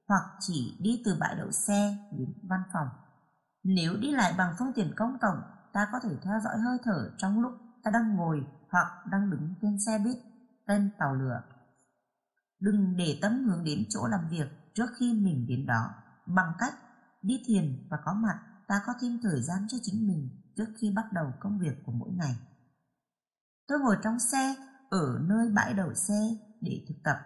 hoặc 0.07 0.24
chỉ 0.39 0.77
đi 0.79 1.01
từ 1.05 1.17
bãi 1.19 1.36
đậu 1.36 1.51
xe 1.51 1.97
đến 2.12 2.33
văn 2.43 2.59
phòng. 2.74 2.88
Nếu 3.69 3.97
đi 3.97 4.12
lại 4.12 4.33
bằng 4.38 4.55
phương 4.59 4.74
tiện 4.75 4.93
công 4.95 5.17
cộng, 5.21 5.41
ta 5.74 5.88
có 5.91 6.00
thể 6.03 6.09
theo 6.21 6.39
dõi 6.43 6.57
hơi 6.59 6.77
thở 6.83 7.12
trong 7.17 7.39
lúc 7.39 7.51
ta 7.83 7.91
đang 7.91 8.15
ngồi 8.15 8.47
hoặc 8.69 9.05
đang 9.12 9.29
đứng 9.29 9.53
trên 9.62 9.79
xe 9.86 10.00
buýt, 10.03 10.17
trên 10.67 10.91
tàu 11.00 11.15
lửa 11.15 11.41
Đừng 12.59 12.97
để 12.97 13.19
tâm 13.21 13.45
hướng 13.45 13.63
đến 13.63 13.86
chỗ 13.89 14.07
làm 14.07 14.29
việc 14.29 14.47
trước 14.74 14.89
khi 15.00 15.13
mình 15.13 15.45
đến 15.47 15.65
đó. 15.65 15.89
Bằng 16.25 16.53
cách 16.59 16.74
đi 17.21 17.43
thiền 17.45 17.88
và 17.89 17.97
có 18.05 18.13
mặt, 18.13 18.39
ta 18.67 18.81
có 18.86 18.93
thêm 19.01 19.19
thời 19.24 19.41
gian 19.41 19.67
cho 19.69 19.77
chính 19.81 20.07
mình 20.07 20.29
trước 20.55 20.67
khi 20.81 20.93
bắt 20.95 21.05
đầu 21.13 21.33
công 21.39 21.59
việc 21.59 21.83
của 21.86 21.91
mỗi 21.91 22.12
ngày. 22.12 22.38
Tôi 23.67 23.79
ngồi 23.79 23.97
trong 24.03 24.19
xe 24.19 24.55
ở 24.89 25.19
nơi 25.21 25.50
bãi 25.55 25.74
đậu 25.74 25.93
xe 25.93 26.19
để 26.62 26.86
thực 26.88 26.95
tập, 27.03 27.17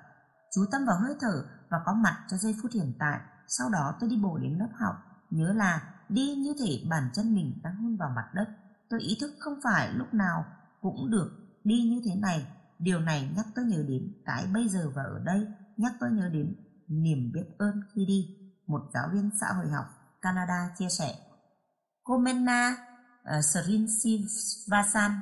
chú 0.55 0.61
tâm 0.71 0.85
vào 0.85 0.99
hơi 0.99 1.15
thở 1.19 1.45
và 1.69 1.77
có 1.85 1.93
mặt 1.93 2.25
cho 2.29 2.37
giây 2.37 2.55
phút 2.61 2.71
hiện 2.71 2.93
tại. 2.99 3.19
Sau 3.47 3.69
đó 3.69 3.97
tôi 3.99 4.09
đi 4.09 4.17
bộ 4.23 4.37
đến 4.37 4.57
lớp 4.57 4.69
học, 4.79 4.95
nhớ 5.29 5.53
là 5.53 5.90
đi 6.11 6.35
như 6.35 6.53
thể 6.59 6.83
bàn 6.89 7.09
chân 7.13 7.35
mình 7.35 7.59
đang 7.63 7.75
hôn 7.75 7.97
vào 7.97 8.09
mặt 8.15 8.29
đất. 8.33 8.47
Tôi 8.89 8.99
ý 9.01 9.17
thức 9.21 9.31
không 9.39 9.59
phải 9.63 9.93
lúc 9.93 10.13
nào 10.13 10.45
cũng 10.81 11.11
được 11.11 11.31
đi 11.63 11.83
như 11.83 12.01
thế 12.05 12.15
này 12.15 12.47
Điều 12.83 12.99
này 12.99 13.29
nhắc 13.35 13.45
tôi 13.55 13.65
nhớ 13.65 13.83
đến 13.87 14.13
cái 14.25 14.45
bây 14.53 14.69
giờ 14.69 14.91
và 14.95 15.03
ở 15.03 15.21
đây, 15.25 15.47
nhắc 15.77 15.93
tôi 15.99 16.11
nhớ 16.11 16.29
đến 16.29 16.55
niềm 16.87 17.31
biết 17.33 17.45
ơn 17.57 17.81
khi 17.93 18.05
đi. 18.05 18.37
Một 18.67 18.81
giáo 18.93 19.09
viên 19.13 19.29
xã 19.41 19.47
hội 19.53 19.69
học 19.69 19.85
Canada 20.21 20.69
chia 20.77 20.89
sẻ. 20.89 21.15
Cô 22.03 22.17
Menna 22.17 22.75
uh, 23.21 23.71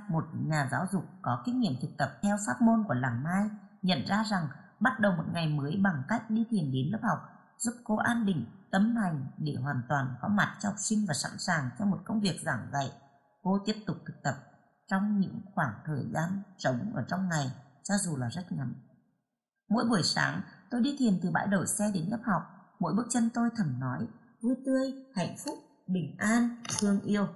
một 0.09 0.23
nhà 0.33 0.67
giáo 0.71 0.85
dục 0.91 1.03
có 1.21 1.43
kinh 1.45 1.59
nghiệm 1.59 1.73
thực 1.81 1.97
tập 1.97 2.09
theo 2.21 2.37
pháp 2.47 2.61
môn 2.61 2.83
của 2.87 2.93
làng 2.93 3.23
Mai, 3.23 3.49
nhận 3.81 4.05
ra 4.07 4.23
rằng 4.23 4.47
bắt 4.79 4.99
đầu 4.99 5.13
một 5.17 5.25
ngày 5.33 5.47
mới 5.47 5.79
bằng 5.83 6.03
cách 6.07 6.29
đi 6.29 6.45
thiền 6.49 6.71
đến 6.71 6.87
lớp 6.91 6.99
học 7.03 7.19
giúp 7.57 7.73
cô 7.83 7.95
an 7.95 8.25
định 8.25 8.45
tấm 8.71 8.95
hành 8.95 9.27
để 9.37 9.55
hoàn 9.55 9.81
toàn 9.89 10.15
có 10.21 10.27
mặt 10.27 10.57
cho 10.59 10.69
học 10.69 10.77
sinh 10.79 11.05
và 11.07 11.13
sẵn 11.13 11.31
sàng 11.37 11.69
cho 11.79 11.85
một 11.85 11.99
công 12.05 12.21
việc 12.21 12.39
giảng 12.45 12.69
dạy. 12.73 12.91
Cô 13.43 13.59
tiếp 13.65 13.75
tục 13.87 13.97
thực 14.05 14.23
tập 14.23 14.35
trong 14.87 15.19
những 15.19 15.41
khoảng 15.55 15.73
thời 15.85 16.05
gian 16.13 16.41
trống 16.57 16.91
ở 16.95 17.05
trong 17.07 17.29
ngày 17.29 17.51
cho 17.83 17.95
dù 17.97 18.17
là 18.17 18.29
rất 18.29 18.51
ngắn 18.51 18.73
Mỗi 19.69 19.85
buổi 19.85 20.03
sáng, 20.03 20.41
tôi 20.69 20.81
đi 20.81 20.95
thiền 20.99 21.19
từ 21.21 21.31
bãi 21.31 21.47
đậu 21.47 21.65
xe 21.65 21.91
đến 21.93 22.05
lớp 22.09 22.19
học. 22.23 22.41
Mỗi 22.79 22.93
bước 22.93 23.07
chân 23.09 23.29
tôi 23.33 23.49
thầm 23.55 23.79
nói, 23.79 24.07
vui 24.41 24.55
tươi, 24.65 24.93
hạnh 25.15 25.35
phúc, 25.45 25.57
bình 25.87 26.15
an, 26.17 26.63
thương 26.79 27.01
yêu. 27.01 27.27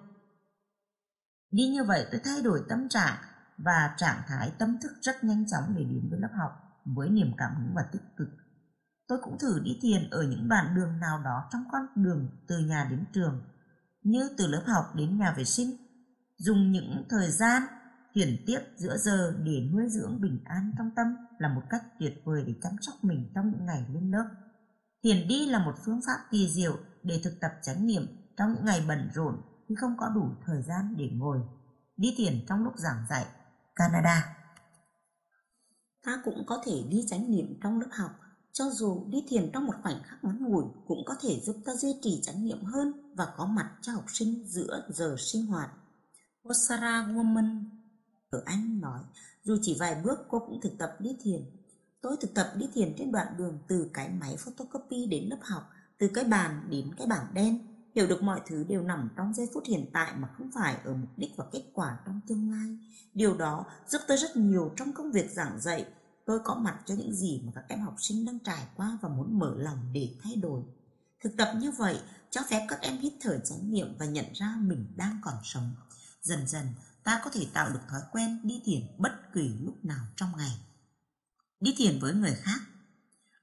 Đi 1.52 1.68
như 1.68 1.84
vậy 1.84 2.08
tôi 2.12 2.22
thay 2.24 2.42
đổi 2.42 2.64
tâm 2.70 2.90
trạng 2.90 3.16
và 3.58 3.96
trạng 3.98 4.22
thái 4.28 4.52
tâm 4.58 4.78
thức 4.82 4.92
rất 5.02 5.24
nhanh 5.24 5.46
chóng 5.48 5.76
để 5.76 5.84
đến 5.84 6.08
với 6.10 6.20
lớp 6.20 6.32
học 6.38 6.52
với 6.86 7.10
niềm 7.10 7.32
cảm 7.38 7.56
hứng 7.56 7.74
và 7.76 7.84
tích 7.92 8.02
cực. 8.18 8.28
Tôi 9.14 9.22
cũng 9.22 9.38
thử 9.38 9.60
đi 9.60 9.80
thiền 9.82 10.10
ở 10.10 10.24
những 10.24 10.50
đoạn 10.50 10.76
đường 10.76 11.00
nào 11.00 11.22
đó 11.24 11.44
trong 11.52 11.64
con 11.72 11.82
đường 11.96 12.30
từ 12.48 12.60
nhà 12.60 12.88
đến 12.90 13.06
trường, 13.14 13.42
như 14.04 14.30
từ 14.38 14.48
lớp 14.48 14.64
học 14.68 14.96
đến 14.96 15.18
nhà 15.18 15.34
vệ 15.38 15.44
sinh, 15.44 15.78
dùng 16.38 16.72
những 16.72 17.06
thời 17.10 17.32
gian 17.32 17.64
thiền 18.14 18.44
tiếp 18.48 18.60
giữa 18.76 18.98
giờ 18.98 19.34
để 19.44 19.70
nuôi 19.74 19.90
dưỡng 19.90 20.22
bình 20.22 20.40
an 20.46 20.72
trong 20.78 20.92
tâm 20.96 21.16
là 21.40 21.48
một 21.48 21.62
cách 21.70 21.84
tuyệt 22.00 22.22
vời 22.26 22.44
để 22.48 22.54
chăm 22.64 22.72
sóc 22.82 22.96
mình 23.02 23.32
trong 23.36 23.52
những 23.52 23.66
ngày 23.66 23.86
lên 23.94 24.12
lớp. 24.12 24.26
Thiền 25.04 25.28
đi 25.28 25.50
là 25.50 25.66
một 25.66 25.74
phương 25.86 26.02
pháp 26.08 26.18
kỳ 26.32 26.50
diệu 26.50 26.78
để 27.04 27.22
thực 27.24 27.40
tập 27.42 27.52
chánh 27.62 27.86
niệm 27.86 28.08
trong 28.38 28.54
những 28.54 28.66
ngày 28.66 28.86
bận 28.88 29.10
rộn 29.14 29.42
khi 29.70 29.76
không 29.76 29.96
có 29.98 30.10
đủ 30.10 30.30
thời 30.46 30.62
gian 30.62 30.96
để 30.98 31.10
ngồi. 31.14 31.42
Đi 31.98 32.14
thiền 32.18 32.46
trong 32.48 32.64
lúc 32.64 32.74
giảng 32.78 33.06
dạy. 33.10 33.26
Canada 33.76 34.36
Ta 36.06 36.22
cũng 36.26 36.44
có 36.48 36.62
thể 36.66 36.84
đi 36.90 37.06
chánh 37.10 37.32
niệm 37.32 37.60
trong 37.64 37.80
lớp 37.80 37.90
học, 37.92 38.12
cho 38.54 38.70
dù 38.70 39.06
đi 39.10 39.26
thiền 39.28 39.50
trong 39.54 39.66
một 39.66 39.74
khoảnh 39.84 40.04
khắc 40.04 40.24
ngắn 40.24 40.46
ngủi 40.46 40.64
cũng 40.88 41.06
có 41.06 41.16
thể 41.22 41.40
giúp 41.40 41.56
ta 41.66 41.76
duy 41.76 41.96
trì 42.02 42.22
chánh 42.24 42.46
niệm 42.46 42.64
hơn 42.64 43.14
và 43.16 43.28
có 43.38 43.46
mặt 43.46 43.72
cho 43.82 43.92
học 43.92 44.06
sinh 44.08 44.44
giữa 44.48 44.88
giờ 44.90 45.16
sinh 45.20 45.46
hoạt. 45.46 45.70
Osara 46.50 47.08
Woman 47.08 47.64
ở 48.30 48.42
Anh 48.46 48.82
nói, 48.82 49.00
dù 49.44 49.58
chỉ 49.62 49.78
vài 49.80 50.02
bước 50.04 50.20
cô 50.30 50.40
cũng 50.40 50.62
thực 50.62 50.78
tập 50.78 50.96
đi 51.00 51.18
thiền. 51.22 51.42
Tôi 52.02 52.18
thực 52.22 52.34
tập 52.34 52.54
đi 52.56 52.70
thiền 52.74 52.96
trên 52.98 53.12
đoạn 53.12 53.28
đường 53.38 53.60
từ 53.68 53.90
cái 53.94 54.10
máy 54.10 54.38
photocopy 54.38 55.06
đến 55.06 55.28
lớp 55.30 55.40
học, 55.42 55.70
từ 55.98 56.08
cái 56.14 56.24
bàn 56.24 56.68
đến 56.70 56.92
cái 56.98 57.08
bảng 57.08 57.34
đen, 57.34 57.60
hiểu 57.96 58.08
được 58.08 58.24
mọi 58.24 58.42
thứ 58.48 58.64
đều 58.64 58.82
nằm 58.82 59.10
trong 59.16 59.34
giây 59.34 59.48
phút 59.54 59.64
hiện 59.68 59.86
tại 59.94 60.14
mà 60.18 60.28
không 60.38 60.52
phải 60.56 60.78
ở 60.84 60.94
mục 60.94 61.10
đích 61.18 61.32
và 61.38 61.46
kết 61.52 61.64
quả 61.74 61.98
trong 62.06 62.20
tương 62.28 62.52
lai. 62.52 62.78
Điều 63.14 63.38
đó 63.38 63.66
giúp 63.88 64.02
tôi 64.08 64.18
rất 64.18 64.38
nhiều 64.38 64.72
trong 64.78 64.94
công 64.94 65.12
việc 65.12 65.32
giảng 65.32 65.60
dạy. 65.60 65.86
Tôi 66.26 66.40
có 66.44 66.56
mặt 66.56 66.80
cho 66.86 66.96
những 66.96 67.16
gì 67.16 67.42
mà 67.46 67.52
các 67.56 67.66
em 67.68 67.82
học 67.82 67.96
sinh 67.98 68.26
đang 68.26 68.40
trải 68.40 68.68
qua 68.76 68.98
và 69.02 69.10
muốn 69.10 69.40
mở 69.40 69.56
lòng 69.58 69.78
để 69.94 70.16
thay 70.24 70.36
đổi. 70.36 70.64
Thực 71.24 71.38
tập 71.38 71.54
như 71.60 71.72
vậy 71.72 72.00
cho 72.30 72.42
phép 72.50 72.66
các 72.70 72.82
em 72.82 72.98
hít 72.98 73.14
thở 73.22 73.40
chánh 73.40 73.72
niệm 73.72 73.96
và 74.00 74.06
nhận 74.06 74.26
ra 74.34 74.56
mình 74.60 74.94
đang 74.96 75.22
còn 75.24 75.36
sống. 75.44 75.76
Dần 76.22 76.48
dần, 76.48 76.66
ta 77.04 77.22
có 77.24 77.30
thể 77.34 77.48
tạo 77.54 77.70
được 77.70 77.80
thói 77.90 78.02
quen 78.12 78.40
đi 78.44 78.62
thiền 78.66 78.82
bất 78.98 79.12
kỳ 79.34 79.50
lúc 79.62 79.86
nào 79.86 80.06
trong 80.16 80.30
ngày. 80.38 80.52
Đi 81.60 81.76
thiền 81.78 82.00
với 82.00 82.14
người 82.14 82.36
khác 82.36 82.60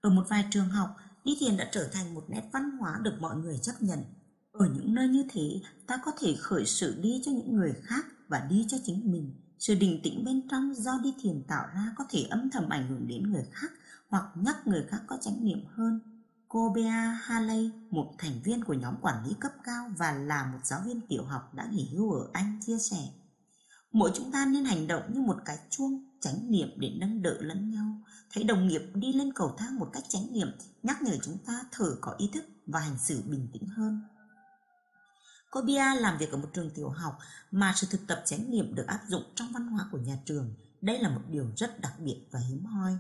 Ở 0.01 0.11
một 0.11 0.25
vài 0.29 0.45
trường 0.51 0.69
học, 0.69 0.97
đi 1.25 1.37
thiền 1.41 1.57
đã 1.57 1.69
trở 1.73 1.89
thành 1.93 2.15
một 2.15 2.25
nét 2.29 2.49
văn 2.53 2.71
hóa 2.79 2.99
được 3.03 3.17
mọi 3.21 3.37
người 3.37 3.59
chấp 3.59 3.83
nhận. 3.83 4.05
Ở 4.53 4.67
những 4.75 4.95
nơi 4.95 5.09
như 5.09 5.25
thế, 5.31 5.61
ta 5.87 6.01
có 6.05 6.13
thể 6.21 6.37
khởi 6.41 6.67
sự 6.67 7.01
đi 7.03 7.23
cho 7.25 7.33
những 7.33 7.57
người 7.57 7.73
khác 7.83 8.07
và 8.29 8.47
đi 8.51 8.67
cho 8.69 8.77
chính 8.85 9.13
mình. 9.13 9.35
Sự 9.61 9.75
đình 9.75 10.01
tĩnh 10.03 10.25
bên 10.25 10.49
trong 10.49 10.75
do 10.75 10.99
đi 11.03 11.15
thiền 11.21 11.43
tạo 11.49 11.67
ra 11.75 11.93
có 11.97 12.05
thể 12.11 12.23
âm 12.31 12.51
thầm 12.51 12.69
ảnh 12.69 12.89
hưởng 12.89 13.09
đến 13.09 13.33
người 13.33 13.45
khác 13.53 13.71
hoặc 14.09 14.25
nhắc 14.35 14.67
người 14.67 14.85
khác 14.89 15.01
có 15.07 15.19
trách 15.21 15.35
niệm 15.41 15.65
hơn. 15.75 16.01
Cô 16.49 16.73
Bea 16.77 17.19
Haley, 17.23 17.71
một 17.91 18.15
thành 18.19 18.41
viên 18.45 18.65
của 18.65 18.75
nhóm 18.75 18.95
quản 19.01 19.27
lý 19.27 19.35
cấp 19.41 19.53
cao 19.65 19.91
và 19.99 20.13
là 20.13 20.45
một 20.53 20.59
giáo 20.65 20.81
viên 20.87 21.01
tiểu 21.09 21.25
học 21.25 21.55
đã 21.55 21.69
nghỉ 21.73 21.89
hưu 21.93 22.13
ở 22.13 22.29
Anh 22.33 22.61
chia 22.67 22.79
sẻ. 22.79 23.09
Mỗi 23.93 24.11
chúng 24.15 24.33
ta 24.33 24.47
nên 24.47 24.65
hành 24.65 24.87
động 24.87 25.03
như 25.13 25.21
một 25.21 25.37
cái 25.45 25.59
chuông 25.71 26.05
chánh 26.21 26.51
niệm 26.51 26.69
để 26.77 26.93
nâng 27.01 27.23
đỡ 27.23 27.37
lẫn 27.41 27.71
nhau. 27.71 28.03
Thấy 28.33 28.45
đồng 28.45 28.69
nghiệp 28.69 28.83
đi 28.95 29.13
lên 29.13 29.33
cầu 29.33 29.55
thang 29.59 29.79
một 29.79 29.91
cách 29.93 30.05
chánh 30.09 30.33
niệm, 30.33 30.49
nhắc 30.83 31.03
nhở 31.03 31.17
chúng 31.23 31.39
ta 31.47 31.61
thở 31.73 31.97
có 32.01 32.15
ý 32.19 32.31
thức 32.35 32.45
và 32.67 32.81
hành 32.81 32.99
xử 32.99 33.23
bình 33.27 33.49
tĩnh 33.53 33.67
hơn. 33.67 34.01
Cô 35.51 35.63
Bia 35.63 35.95
làm 36.01 36.19
việc 36.19 36.31
ở 36.31 36.39
một 36.39 36.49
trường 36.55 36.71
tiểu 36.71 36.89
học 36.89 37.19
mà 37.51 37.73
sự 37.77 37.87
thực 37.91 38.07
tập 38.07 38.23
chánh 38.25 38.51
niệm 38.51 38.75
được 38.75 38.87
áp 38.87 39.01
dụng 39.09 39.23
trong 39.35 39.49
văn 39.53 39.67
hóa 39.67 39.89
của 39.93 39.99
nhà 39.99 40.19
trường. 40.25 40.55
Đây 40.81 40.99
là 40.99 41.09
một 41.09 41.23
điều 41.31 41.47
rất 41.57 41.81
đặc 41.81 41.93
biệt 41.99 42.27
và 42.31 42.41
hiếm 42.49 42.65
hoi. 42.65 42.99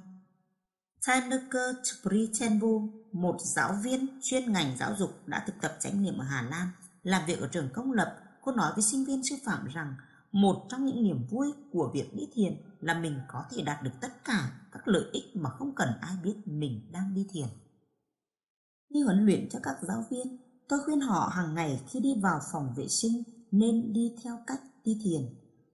Tanaka 1.06 1.60
Pritenbu, 2.02 2.88
một 3.12 3.36
giáo 3.40 3.78
viên 3.82 4.20
chuyên 4.22 4.52
ngành 4.52 4.76
giáo 4.76 4.94
dục 4.98 5.10
đã 5.26 5.44
thực 5.46 5.54
tập 5.60 5.76
chánh 5.80 6.02
niệm 6.02 6.18
ở 6.18 6.24
Hà 6.24 6.42
Lan, 6.42 6.68
làm 7.02 7.26
việc 7.26 7.40
ở 7.40 7.48
trường 7.48 7.68
công 7.72 7.92
lập, 7.92 8.16
cô 8.42 8.52
nói 8.52 8.72
với 8.74 8.82
sinh 8.82 9.04
viên 9.04 9.24
sư 9.24 9.36
phạm 9.44 9.66
rằng 9.66 9.94
một 10.32 10.66
trong 10.68 10.86
những 10.86 11.02
niềm 11.02 11.26
vui 11.30 11.52
của 11.72 11.90
việc 11.94 12.14
đi 12.14 12.28
thiền 12.34 12.56
là 12.80 12.94
mình 12.94 13.20
có 13.28 13.44
thể 13.50 13.62
đạt 13.62 13.82
được 13.82 13.90
tất 14.00 14.24
cả 14.24 14.50
các 14.72 14.88
lợi 14.88 15.04
ích 15.12 15.36
mà 15.36 15.50
không 15.50 15.74
cần 15.74 15.88
ai 16.00 16.16
biết 16.22 16.36
mình 16.44 16.90
đang 16.92 17.14
đi 17.14 17.26
thiền. 17.32 17.46
Khi 18.94 19.02
huấn 19.02 19.26
luyện 19.26 19.48
cho 19.50 19.58
các 19.62 19.76
giáo 19.82 20.04
viên, 20.10 20.38
tôi 20.70 20.80
khuyên 20.84 21.00
họ 21.00 21.32
hàng 21.34 21.54
ngày 21.54 21.80
khi 21.88 22.00
đi 22.00 22.14
vào 22.20 22.40
phòng 22.52 22.74
vệ 22.76 22.88
sinh 22.88 23.22
nên 23.50 23.92
đi 23.92 24.14
theo 24.22 24.38
cách 24.46 24.60
đi 24.84 25.00
thiền. 25.04 25.22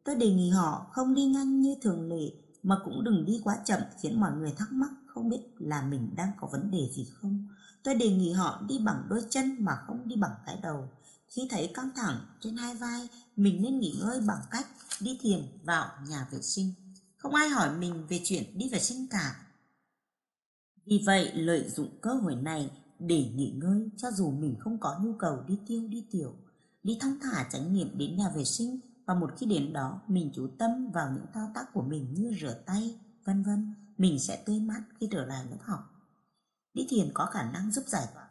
Tôi 0.04 0.14
đề 0.14 0.30
nghị 0.30 0.50
họ 0.50 0.86
không 0.92 1.14
đi 1.14 1.24
nhanh 1.24 1.60
như 1.60 1.74
thường 1.82 2.08
lệ 2.08 2.32
mà 2.62 2.78
cũng 2.84 3.04
đừng 3.04 3.24
đi 3.24 3.40
quá 3.44 3.58
chậm 3.64 3.80
khiến 4.00 4.20
mọi 4.20 4.32
người 4.32 4.52
thắc 4.56 4.72
mắc 4.72 4.90
không 5.06 5.28
biết 5.28 5.40
là 5.58 5.82
mình 5.82 6.10
đang 6.16 6.30
có 6.40 6.48
vấn 6.52 6.70
đề 6.70 6.88
gì 6.92 7.06
không. 7.14 7.48
Tôi 7.82 7.94
đề 7.94 8.10
nghị 8.10 8.32
họ 8.32 8.62
đi 8.68 8.78
bằng 8.78 9.06
đôi 9.08 9.22
chân 9.30 9.56
mà 9.58 9.72
không 9.86 10.08
đi 10.08 10.16
bằng 10.16 10.34
cái 10.46 10.58
đầu. 10.62 10.88
Khi 11.28 11.48
thấy 11.50 11.70
căng 11.74 11.90
thẳng 11.96 12.18
trên 12.40 12.56
hai 12.56 12.74
vai, 12.74 13.08
mình 13.36 13.62
nên 13.62 13.80
nghỉ 13.80 13.98
ngơi 14.00 14.20
bằng 14.20 14.40
cách 14.50 14.66
đi 15.00 15.18
thiền 15.22 15.42
vào 15.64 15.88
nhà 16.08 16.28
vệ 16.30 16.42
sinh. 16.42 16.72
Không 17.16 17.34
ai 17.34 17.48
hỏi 17.48 17.78
mình 17.78 18.06
về 18.08 18.20
chuyện 18.24 18.58
đi 18.58 18.68
vệ 18.68 18.78
sinh 18.78 19.06
cả. 19.10 19.46
Vì 20.86 21.02
vậy, 21.06 21.32
lợi 21.34 21.68
dụng 21.68 21.88
cơ 22.00 22.14
hội 22.14 22.34
này 22.34 22.70
để 22.98 23.32
nghỉ 23.34 23.50
ngơi 23.56 23.88
cho 23.96 24.10
dù 24.10 24.30
mình 24.30 24.56
không 24.58 24.78
có 24.78 24.98
nhu 25.02 25.12
cầu 25.12 25.44
đi 25.46 25.58
tiêu 25.66 25.88
đi 25.88 26.06
tiểu. 26.10 26.34
Đi 26.82 26.98
thong 27.00 27.18
thả 27.22 27.48
tránh 27.52 27.72
niệm 27.72 27.98
đến 27.98 28.16
nhà 28.16 28.28
vệ 28.36 28.44
sinh 28.44 28.80
và 29.06 29.14
một 29.14 29.30
khi 29.38 29.46
đến 29.46 29.72
đó 29.72 30.00
mình 30.08 30.30
chú 30.34 30.48
tâm 30.58 30.90
vào 30.94 31.10
những 31.14 31.26
thao 31.32 31.50
tác 31.54 31.72
của 31.72 31.82
mình 31.82 32.14
như 32.14 32.34
rửa 32.40 32.54
tay, 32.66 32.98
vân 33.24 33.42
vân, 33.42 33.74
mình 33.98 34.18
sẽ 34.18 34.42
tươi 34.46 34.60
mát 34.60 34.82
khi 35.00 35.08
trở 35.10 35.24
lại 35.24 35.44
lớp 35.50 35.58
học. 35.60 35.80
Đi 36.74 36.86
thiền 36.90 37.10
có 37.14 37.26
khả 37.26 37.50
năng 37.50 37.70
giúp 37.70 37.84
giải 37.86 38.06
tỏa 38.14 38.26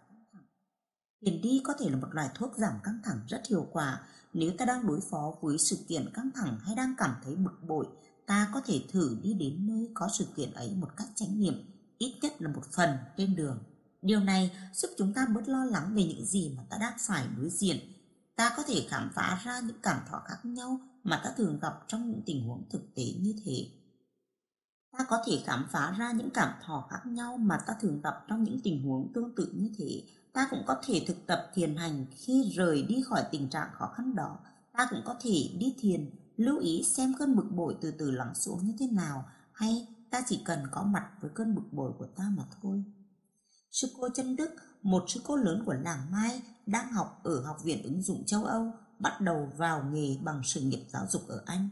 Thiền 1.25 1.41
đi 1.41 1.62
có 1.63 1.74
thể 1.79 1.89
là 1.89 1.98
một 1.98 2.07
loại 2.12 2.29
thuốc 2.36 2.55
giảm 2.57 2.74
căng 2.84 3.00
thẳng 3.03 3.19
rất 3.27 3.41
hiệu 3.50 3.67
quả 3.72 4.01
nếu 4.34 4.51
ta 4.57 4.65
đang 4.65 4.88
đối 4.88 5.00
phó 5.01 5.34
với 5.41 5.57
sự 5.57 5.77
kiện 5.88 6.10
căng 6.13 6.29
thẳng 6.36 6.57
hay 6.62 6.75
đang 6.75 6.93
cảm 6.98 7.15
thấy 7.24 7.36
bực 7.36 7.63
bội. 7.67 7.88
Ta 8.25 8.50
có 8.53 8.62
thể 8.65 8.81
thử 8.91 9.17
đi 9.24 9.34
đến 9.34 9.67
nơi 9.67 9.89
có 9.93 10.10
sự 10.13 10.25
kiện 10.36 10.53
ấy 10.53 10.75
một 10.75 10.89
cách 10.98 11.07
chánh 11.15 11.39
niệm, 11.39 11.53
ít 11.98 12.15
nhất 12.22 12.41
là 12.41 12.50
một 12.50 12.63
phần 12.72 12.89
trên 13.17 13.36
đường. 13.36 13.63
Điều 14.06 14.20
này 14.20 14.52
giúp 14.74 14.92
chúng 14.98 15.14
ta 15.14 15.26
bớt 15.26 15.48
lo 15.48 15.66
lắng 15.66 15.96
về 15.96 16.04
những 16.04 16.26
gì 16.26 16.54
mà 16.58 16.64
ta 16.70 16.78
đang 16.78 16.94
phải 17.00 17.28
đối 17.38 17.50
diện. 17.50 17.78
Ta 18.36 18.54
có 18.58 18.64
thể 18.68 18.88
khám 18.90 19.12
phá 19.16 19.42
ra 19.46 19.60
những 19.60 19.80
cảm 19.84 20.00
thọ 20.10 20.22
khác 20.26 20.46
nhau 20.46 20.80
mà 21.04 21.22
ta 21.24 21.32
thường 21.38 21.60
gặp 21.62 21.74
trong 21.88 22.10
những 22.10 22.22
tình 22.26 22.48
huống 22.48 22.64
thực 22.70 22.96
tế 22.96 23.04
như 23.20 23.36
thế. 23.46 23.68
Ta 24.98 25.06
có 25.10 25.24
thể 25.26 25.44
khám 25.46 25.68
phá 25.72 25.96
ra 25.98 26.12
những 26.12 26.30
cảm 26.30 26.50
thọ 26.66 26.88
khác 26.90 27.06
nhau 27.06 27.38
mà 27.38 27.58
ta 27.68 27.74
thường 27.82 28.02
gặp 28.02 28.24
trong 28.28 28.44
những 28.44 28.60
tình 28.64 28.84
huống 28.84 29.12
tương 29.14 29.36
tự 29.36 29.52
như 29.54 29.70
thế 29.78 30.04
ta 30.34 30.48
cũng 30.52 30.64
có 30.68 30.82
thể 30.86 31.04
thực 31.08 31.28
tập 31.28 31.52
thiền 31.54 31.76
hành 31.76 32.06
khi 32.12 32.52
rời 32.56 32.84
đi 32.84 33.04
khỏi 33.06 33.24
tình 33.32 33.50
trạng 33.50 33.70
khó 33.74 33.94
khăn 33.96 34.16
đó 34.16 34.40
ta 34.78 34.88
cũng 34.90 35.02
có 35.06 35.16
thể 35.22 35.50
đi 35.58 35.76
thiền, 35.80 36.10
lưu 36.38 36.60
ý 36.60 36.84
xem 36.84 37.14
cơn 37.20 37.36
bực 37.36 37.52
bội 37.52 37.78
từ 37.82 37.92
từ 37.92 38.12
lắng 38.12 38.36
xuống 38.36 38.66
như 38.66 38.74
thế 38.80 38.88
nào, 38.88 39.26
hay 39.52 39.88
ta 40.10 40.22
chỉ 40.28 40.42
cần 40.46 40.60
có 40.72 40.84
mặt 40.84 41.10
với 41.22 41.32
cơn 41.34 41.56
bực 41.56 41.74
bội 41.74 41.92
của 42.00 42.06
ta 42.06 42.32
mà 42.38 42.44
thôi 42.62 42.84
sư 43.75 43.88
cô 44.00 44.10
chân 44.15 44.36
đức, 44.36 44.50
một 44.82 45.05
sư 45.08 45.20
cô 45.24 45.36
lớn 45.36 45.63
của 45.65 45.74
làng 45.74 46.12
mai, 46.12 46.41
đang 46.65 46.91
học 46.91 47.20
ở 47.24 47.41
học 47.46 47.58
viện 47.63 47.84
ứng 47.84 48.01
dụng 48.01 48.25
châu 48.25 48.46
âu, 48.46 48.72
bắt 49.00 49.22
đầu 49.22 49.51
vào 49.58 49.84
nghề 49.91 50.17
bằng 50.24 50.41
sự 50.44 50.62
nghiệp 50.62 50.86
giáo 50.89 51.05
dục 51.10 51.22
ở 51.27 51.44
anh 51.46 51.70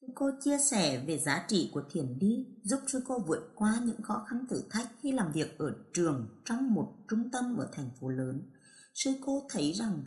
Sư 0.00 0.06
Cô 0.14 0.30
chia 0.40 0.58
sẻ 0.70 1.04
về 1.06 1.18
giá 1.18 1.44
trị 1.48 1.70
của 1.74 1.82
thiền 1.90 2.18
đi 2.18 2.46
giúp 2.62 2.80
sư 2.86 3.02
cô 3.06 3.18
vượt 3.18 3.52
qua 3.54 3.80
những 3.84 4.02
khó 4.02 4.24
khăn 4.28 4.46
thử 4.50 4.62
thách 4.70 4.88
khi 5.02 5.12
làm 5.12 5.32
việc 5.32 5.58
ở 5.58 5.74
trường 5.92 6.40
trong 6.44 6.74
một 6.74 6.96
trung 7.08 7.30
tâm 7.32 7.56
ở 7.56 7.68
thành 7.72 7.90
phố 8.00 8.08
lớn. 8.08 8.50
Sư 8.94 9.10
cô 9.26 9.46
thấy 9.50 9.72
rằng 9.72 10.04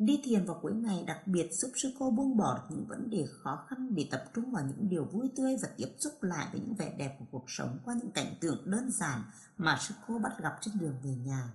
đi 0.00 0.20
thiền 0.24 0.44
vào 0.44 0.58
cuối 0.62 0.72
ngày 0.72 1.04
đặc 1.06 1.26
biệt 1.26 1.48
giúp 1.52 1.70
sư 1.76 1.92
cô 1.98 2.10
buông 2.10 2.36
bỏ 2.36 2.54
được 2.54 2.76
những 2.76 2.86
vấn 2.86 3.10
đề 3.10 3.26
khó 3.42 3.64
khăn 3.68 3.94
để 3.94 4.08
tập 4.10 4.24
trung 4.34 4.52
vào 4.52 4.64
những 4.64 4.88
điều 4.88 5.04
vui 5.04 5.28
tươi 5.36 5.56
và 5.62 5.68
tiếp 5.76 5.88
xúc 5.98 6.22
lại 6.22 6.46
với 6.52 6.60
những 6.60 6.74
vẻ 6.74 6.94
đẹp 6.98 7.16
của 7.18 7.24
cuộc 7.30 7.44
sống 7.46 7.78
qua 7.84 7.94
những 7.94 8.10
cảnh 8.10 8.34
tượng 8.40 8.70
đơn 8.70 8.90
giản 8.92 9.22
mà 9.56 9.78
sư 9.80 9.94
cô 10.06 10.18
bắt 10.18 10.32
gặp 10.42 10.58
trên 10.60 10.74
đường 10.80 10.94
về 11.02 11.10
nhà. 11.10 11.54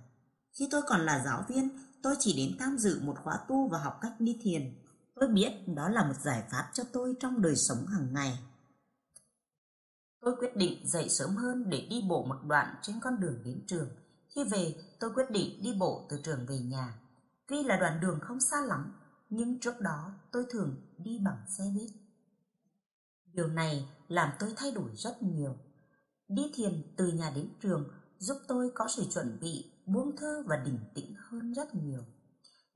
Khi 0.58 0.68
tôi 0.70 0.82
còn 0.86 1.00
là 1.00 1.22
giáo 1.24 1.44
viên, 1.48 1.68
tôi 2.02 2.14
chỉ 2.18 2.36
đến 2.36 2.56
tham 2.58 2.78
dự 2.78 3.00
một 3.04 3.16
khóa 3.24 3.38
tu 3.48 3.68
và 3.68 3.78
học 3.78 3.98
cách 4.02 4.14
đi 4.18 4.38
thiền 4.42 4.72
Tôi 5.20 5.28
biết 5.28 5.52
đó 5.66 5.88
là 5.88 6.04
một 6.04 6.14
giải 6.24 6.42
pháp 6.50 6.70
cho 6.72 6.84
tôi 6.92 7.14
trong 7.20 7.42
đời 7.42 7.56
sống 7.56 7.86
hàng 7.86 8.12
ngày. 8.12 8.38
Tôi 10.20 10.36
quyết 10.38 10.56
định 10.56 10.88
dậy 10.88 11.08
sớm 11.08 11.36
hơn 11.36 11.70
để 11.70 11.86
đi 11.90 12.02
bộ 12.08 12.24
một 12.24 12.36
đoạn 12.46 12.74
trên 12.82 13.00
con 13.00 13.20
đường 13.20 13.42
đến 13.44 13.60
trường. 13.66 13.88
Khi 14.28 14.44
về, 14.44 14.74
tôi 15.00 15.10
quyết 15.14 15.30
định 15.30 15.62
đi 15.62 15.74
bộ 15.78 16.06
từ 16.08 16.20
trường 16.24 16.46
về 16.46 16.58
nhà. 16.58 16.98
Tuy 17.48 17.62
là 17.62 17.76
đoạn 17.76 18.00
đường 18.00 18.18
không 18.22 18.40
xa 18.40 18.60
lắm, 18.60 18.92
nhưng 19.30 19.60
trước 19.60 19.80
đó 19.80 20.12
tôi 20.32 20.46
thường 20.50 20.76
đi 20.98 21.18
bằng 21.24 21.44
xe 21.48 21.64
buýt. 21.74 21.90
Điều 23.32 23.48
này 23.48 23.88
làm 24.08 24.30
tôi 24.38 24.54
thay 24.56 24.72
đổi 24.72 24.90
rất 24.96 25.22
nhiều. 25.22 25.56
Đi 26.28 26.52
thiền 26.54 26.94
từ 26.96 27.06
nhà 27.06 27.32
đến 27.34 27.48
trường 27.60 27.88
giúp 28.18 28.36
tôi 28.48 28.70
có 28.74 28.88
sự 28.88 29.04
chuẩn 29.10 29.38
bị, 29.40 29.72
buông 29.86 30.16
thơ 30.16 30.42
và 30.46 30.62
bình 30.64 30.78
tĩnh 30.94 31.14
hơn 31.18 31.52
rất 31.52 31.74
nhiều. 31.74 32.02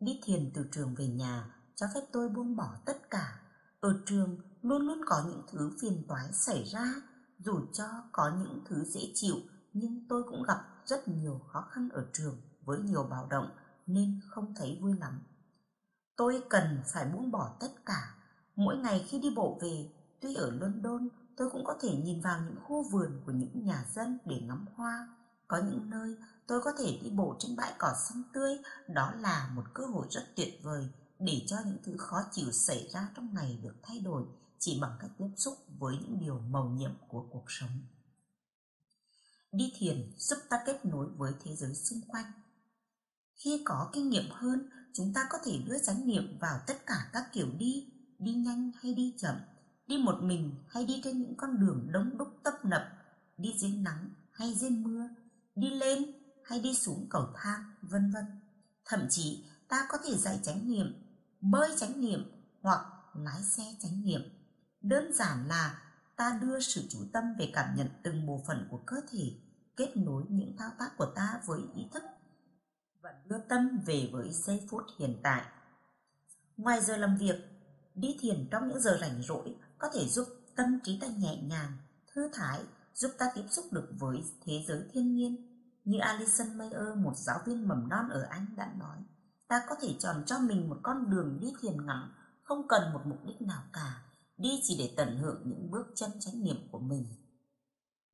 Đi 0.00 0.20
thiền 0.24 0.50
từ 0.54 0.68
trường 0.72 0.94
về 0.94 1.06
nhà 1.06 1.54
cho 1.74 1.86
phép 1.94 2.00
tôi 2.12 2.28
buông 2.28 2.56
bỏ 2.56 2.76
tất 2.84 3.10
cả. 3.10 3.40
Ở 3.80 4.00
trường 4.06 4.38
luôn 4.62 4.82
luôn 4.82 5.00
có 5.06 5.22
những 5.26 5.42
thứ 5.52 5.70
phiền 5.80 6.04
toái 6.08 6.32
xảy 6.32 6.64
ra, 6.64 6.94
dù 7.38 7.60
cho 7.72 7.88
có 8.12 8.32
những 8.38 8.64
thứ 8.68 8.84
dễ 8.84 9.00
chịu 9.14 9.36
nhưng 9.72 10.06
tôi 10.08 10.22
cũng 10.22 10.42
gặp 10.42 10.64
rất 10.86 11.08
nhiều 11.08 11.40
khó 11.46 11.60
khăn 11.70 11.88
ở 11.92 12.06
trường 12.12 12.36
với 12.64 12.78
nhiều 12.78 13.02
bạo 13.02 13.26
động 13.30 13.50
nên 13.92 14.20
không 14.28 14.54
thấy 14.54 14.78
vui 14.80 14.96
lắm. 14.98 15.20
Tôi 16.16 16.42
cần 16.50 16.80
phải 16.86 17.04
buông 17.04 17.30
bỏ 17.30 17.56
tất 17.60 17.86
cả. 17.86 18.14
Mỗi 18.56 18.76
ngày 18.76 19.06
khi 19.08 19.18
đi 19.18 19.30
bộ 19.36 19.58
về, 19.62 19.90
tuy 20.20 20.34
ở 20.34 20.50
London, 20.50 21.08
tôi 21.36 21.50
cũng 21.50 21.64
có 21.64 21.76
thể 21.80 21.96
nhìn 21.96 22.20
vào 22.20 22.40
những 22.40 22.56
khu 22.64 22.82
vườn 22.82 23.20
của 23.26 23.32
những 23.32 23.64
nhà 23.64 23.84
dân 23.94 24.18
để 24.24 24.40
ngắm 24.40 24.66
hoa. 24.74 25.08
Có 25.48 25.56
những 25.56 25.90
nơi 25.90 26.16
tôi 26.46 26.60
có 26.62 26.72
thể 26.78 26.98
đi 27.02 27.10
bộ 27.10 27.36
trên 27.38 27.56
bãi 27.56 27.72
cỏ 27.78 27.94
xanh 28.08 28.22
tươi, 28.32 28.58
đó 28.88 29.12
là 29.20 29.50
một 29.54 29.64
cơ 29.74 29.86
hội 29.86 30.06
rất 30.10 30.22
tuyệt 30.36 30.60
vời 30.62 30.88
để 31.18 31.44
cho 31.46 31.56
những 31.64 31.78
thứ 31.84 31.96
khó 31.98 32.22
chịu 32.32 32.52
xảy 32.52 32.88
ra 32.88 33.08
trong 33.16 33.34
ngày 33.34 33.58
được 33.62 33.74
thay 33.82 34.00
đổi 34.00 34.24
chỉ 34.58 34.78
bằng 34.80 34.96
cách 35.00 35.10
tiếp 35.18 35.28
xúc 35.36 35.54
với 35.78 35.96
những 35.96 36.18
điều 36.20 36.38
màu 36.38 36.68
nhiệm 36.68 36.90
của 37.08 37.26
cuộc 37.30 37.44
sống. 37.48 37.70
Đi 39.52 39.72
thiền 39.76 40.12
giúp 40.18 40.38
ta 40.48 40.62
kết 40.66 40.84
nối 40.84 41.06
với 41.06 41.32
thế 41.44 41.56
giới 41.56 41.74
xung 41.74 42.00
quanh. 42.08 42.32
Khi 43.44 43.62
có 43.64 43.90
kinh 43.92 44.10
nghiệm 44.10 44.30
hơn, 44.30 44.68
chúng 44.94 45.12
ta 45.14 45.26
có 45.30 45.38
thể 45.44 45.58
đưa 45.66 45.78
chánh 45.78 46.06
niệm 46.06 46.38
vào 46.40 46.60
tất 46.66 46.86
cả 46.86 47.10
các 47.12 47.24
kiểu 47.32 47.46
đi, 47.58 47.92
đi 48.18 48.34
nhanh 48.34 48.70
hay 48.82 48.94
đi 48.94 49.14
chậm, 49.18 49.36
đi 49.86 49.98
một 49.98 50.22
mình 50.22 50.54
hay 50.68 50.86
đi 50.86 51.00
trên 51.04 51.22
những 51.22 51.36
con 51.36 51.60
đường 51.60 51.88
đông 51.92 52.18
đúc 52.18 52.28
tấp 52.42 52.64
nập, 52.64 52.82
đi 53.36 53.54
dưới 53.58 53.70
nắng 53.70 54.10
hay 54.32 54.54
dưới 54.54 54.70
mưa, 54.70 55.08
đi 55.54 55.70
lên 55.70 56.04
hay 56.44 56.60
đi 56.60 56.74
xuống 56.74 57.06
cầu 57.10 57.26
thang, 57.36 57.74
vân 57.82 58.10
vân. 58.10 58.24
Thậm 58.84 59.06
chí 59.10 59.44
ta 59.68 59.86
có 59.88 59.98
thể 60.04 60.16
dạy 60.16 60.40
chánh 60.42 60.68
niệm, 60.68 60.86
bơi 61.40 61.70
chánh 61.76 62.00
niệm 62.00 62.32
hoặc 62.62 62.86
lái 63.14 63.42
xe 63.42 63.64
chánh 63.80 64.04
niệm. 64.04 64.20
Đơn 64.80 65.12
giản 65.14 65.48
là 65.48 65.82
ta 66.16 66.38
đưa 66.42 66.60
sự 66.60 66.82
chú 66.90 66.98
tâm 67.12 67.24
về 67.38 67.50
cảm 67.54 67.76
nhận 67.76 67.88
từng 68.02 68.26
bộ 68.26 68.44
phận 68.46 68.66
của 68.70 68.80
cơ 68.86 68.96
thể, 69.10 69.32
kết 69.76 69.96
nối 69.96 70.24
những 70.28 70.56
thao 70.58 70.70
tác 70.78 70.90
của 70.96 71.12
ta 71.16 71.40
với 71.46 71.60
ý 71.74 71.82
thức 71.94 72.02
và 73.02 73.14
đưa 73.26 73.38
tâm 73.48 73.80
về 73.86 74.10
với 74.12 74.30
giây 74.32 74.66
phút 74.70 74.82
hiện 74.98 75.20
tại. 75.22 75.42
Ngoài 76.56 76.80
giờ 76.80 76.96
làm 76.96 77.16
việc, 77.16 77.34
đi 77.94 78.16
thiền 78.20 78.48
trong 78.50 78.68
những 78.68 78.80
giờ 78.80 78.98
rảnh 79.00 79.22
rỗi 79.22 79.54
có 79.78 79.88
thể 79.94 80.08
giúp 80.08 80.28
tâm 80.56 80.78
trí 80.84 80.98
ta 81.00 81.06
nhẹ 81.06 81.42
nhàng, 81.42 81.72
thư 82.14 82.30
thái, 82.32 82.60
giúp 82.94 83.10
ta 83.18 83.26
tiếp 83.34 83.44
xúc 83.50 83.64
được 83.70 83.88
với 83.98 84.24
thế 84.44 84.64
giới 84.68 84.82
thiên 84.92 85.14
nhiên. 85.14 85.46
Như 85.84 85.98
Alison 85.98 86.58
Mayer, 86.58 86.96
một 86.96 87.16
giáo 87.16 87.38
viên 87.46 87.68
mầm 87.68 87.88
non 87.88 88.08
ở 88.10 88.26
Anh 88.30 88.46
đã 88.56 88.72
nói, 88.78 88.96
ta 89.48 89.62
có 89.68 89.74
thể 89.82 89.94
chọn 89.98 90.22
cho 90.26 90.38
mình 90.38 90.68
một 90.68 90.76
con 90.82 91.10
đường 91.10 91.38
đi 91.40 91.52
thiền 91.60 91.86
ngắn, 91.86 92.12
không 92.42 92.68
cần 92.68 92.92
một 92.92 93.00
mục 93.04 93.18
đích 93.26 93.42
nào 93.42 93.62
cả, 93.72 94.02
đi 94.36 94.60
chỉ 94.62 94.76
để 94.78 94.94
tận 94.96 95.16
hưởng 95.16 95.42
những 95.44 95.70
bước 95.70 95.86
chân 95.94 96.10
chánh 96.20 96.42
niệm 96.42 96.56
của 96.70 96.78
mình. 96.78 97.06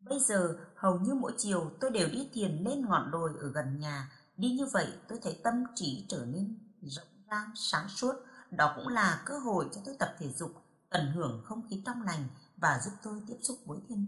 Bây 0.00 0.20
giờ, 0.20 0.58
hầu 0.74 0.98
như 1.00 1.14
mỗi 1.14 1.32
chiều 1.38 1.70
tôi 1.80 1.90
đều 1.90 2.08
đi 2.08 2.30
thiền 2.32 2.64
lên 2.64 2.86
ngọn 2.86 3.10
đồi 3.10 3.30
ở 3.40 3.48
gần 3.48 3.78
nhà 3.80 4.12
Đi 4.36 4.50
như 4.50 4.66
vậy 4.66 4.86
tôi 5.08 5.18
thấy 5.22 5.40
tâm 5.44 5.64
trí 5.74 6.04
trở 6.08 6.24
nên 6.24 6.58
rộng 6.82 7.06
rãi, 7.30 7.46
sáng 7.54 7.88
suốt. 7.88 8.12
Đó 8.50 8.72
cũng 8.76 8.88
là 8.88 9.22
cơ 9.26 9.38
hội 9.38 9.68
cho 9.74 9.80
tôi 9.84 9.96
tập 9.98 10.16
thể 10.18 10.32
dục, 10.32 10.52
tận 10.90 11.12
hưởng 11.14 11.42
không 11.44 11.62
khí 11.70 11.82
trong 11.86 12.02
lành 12.02 12.24
và 12.56 12.80
giúp 12.84 12.92
tôi 13.02 13.22
tiếp 13.26 13.36
xúc 13.42 13.58
với 13.64 13.78
thiên 13.88 14.04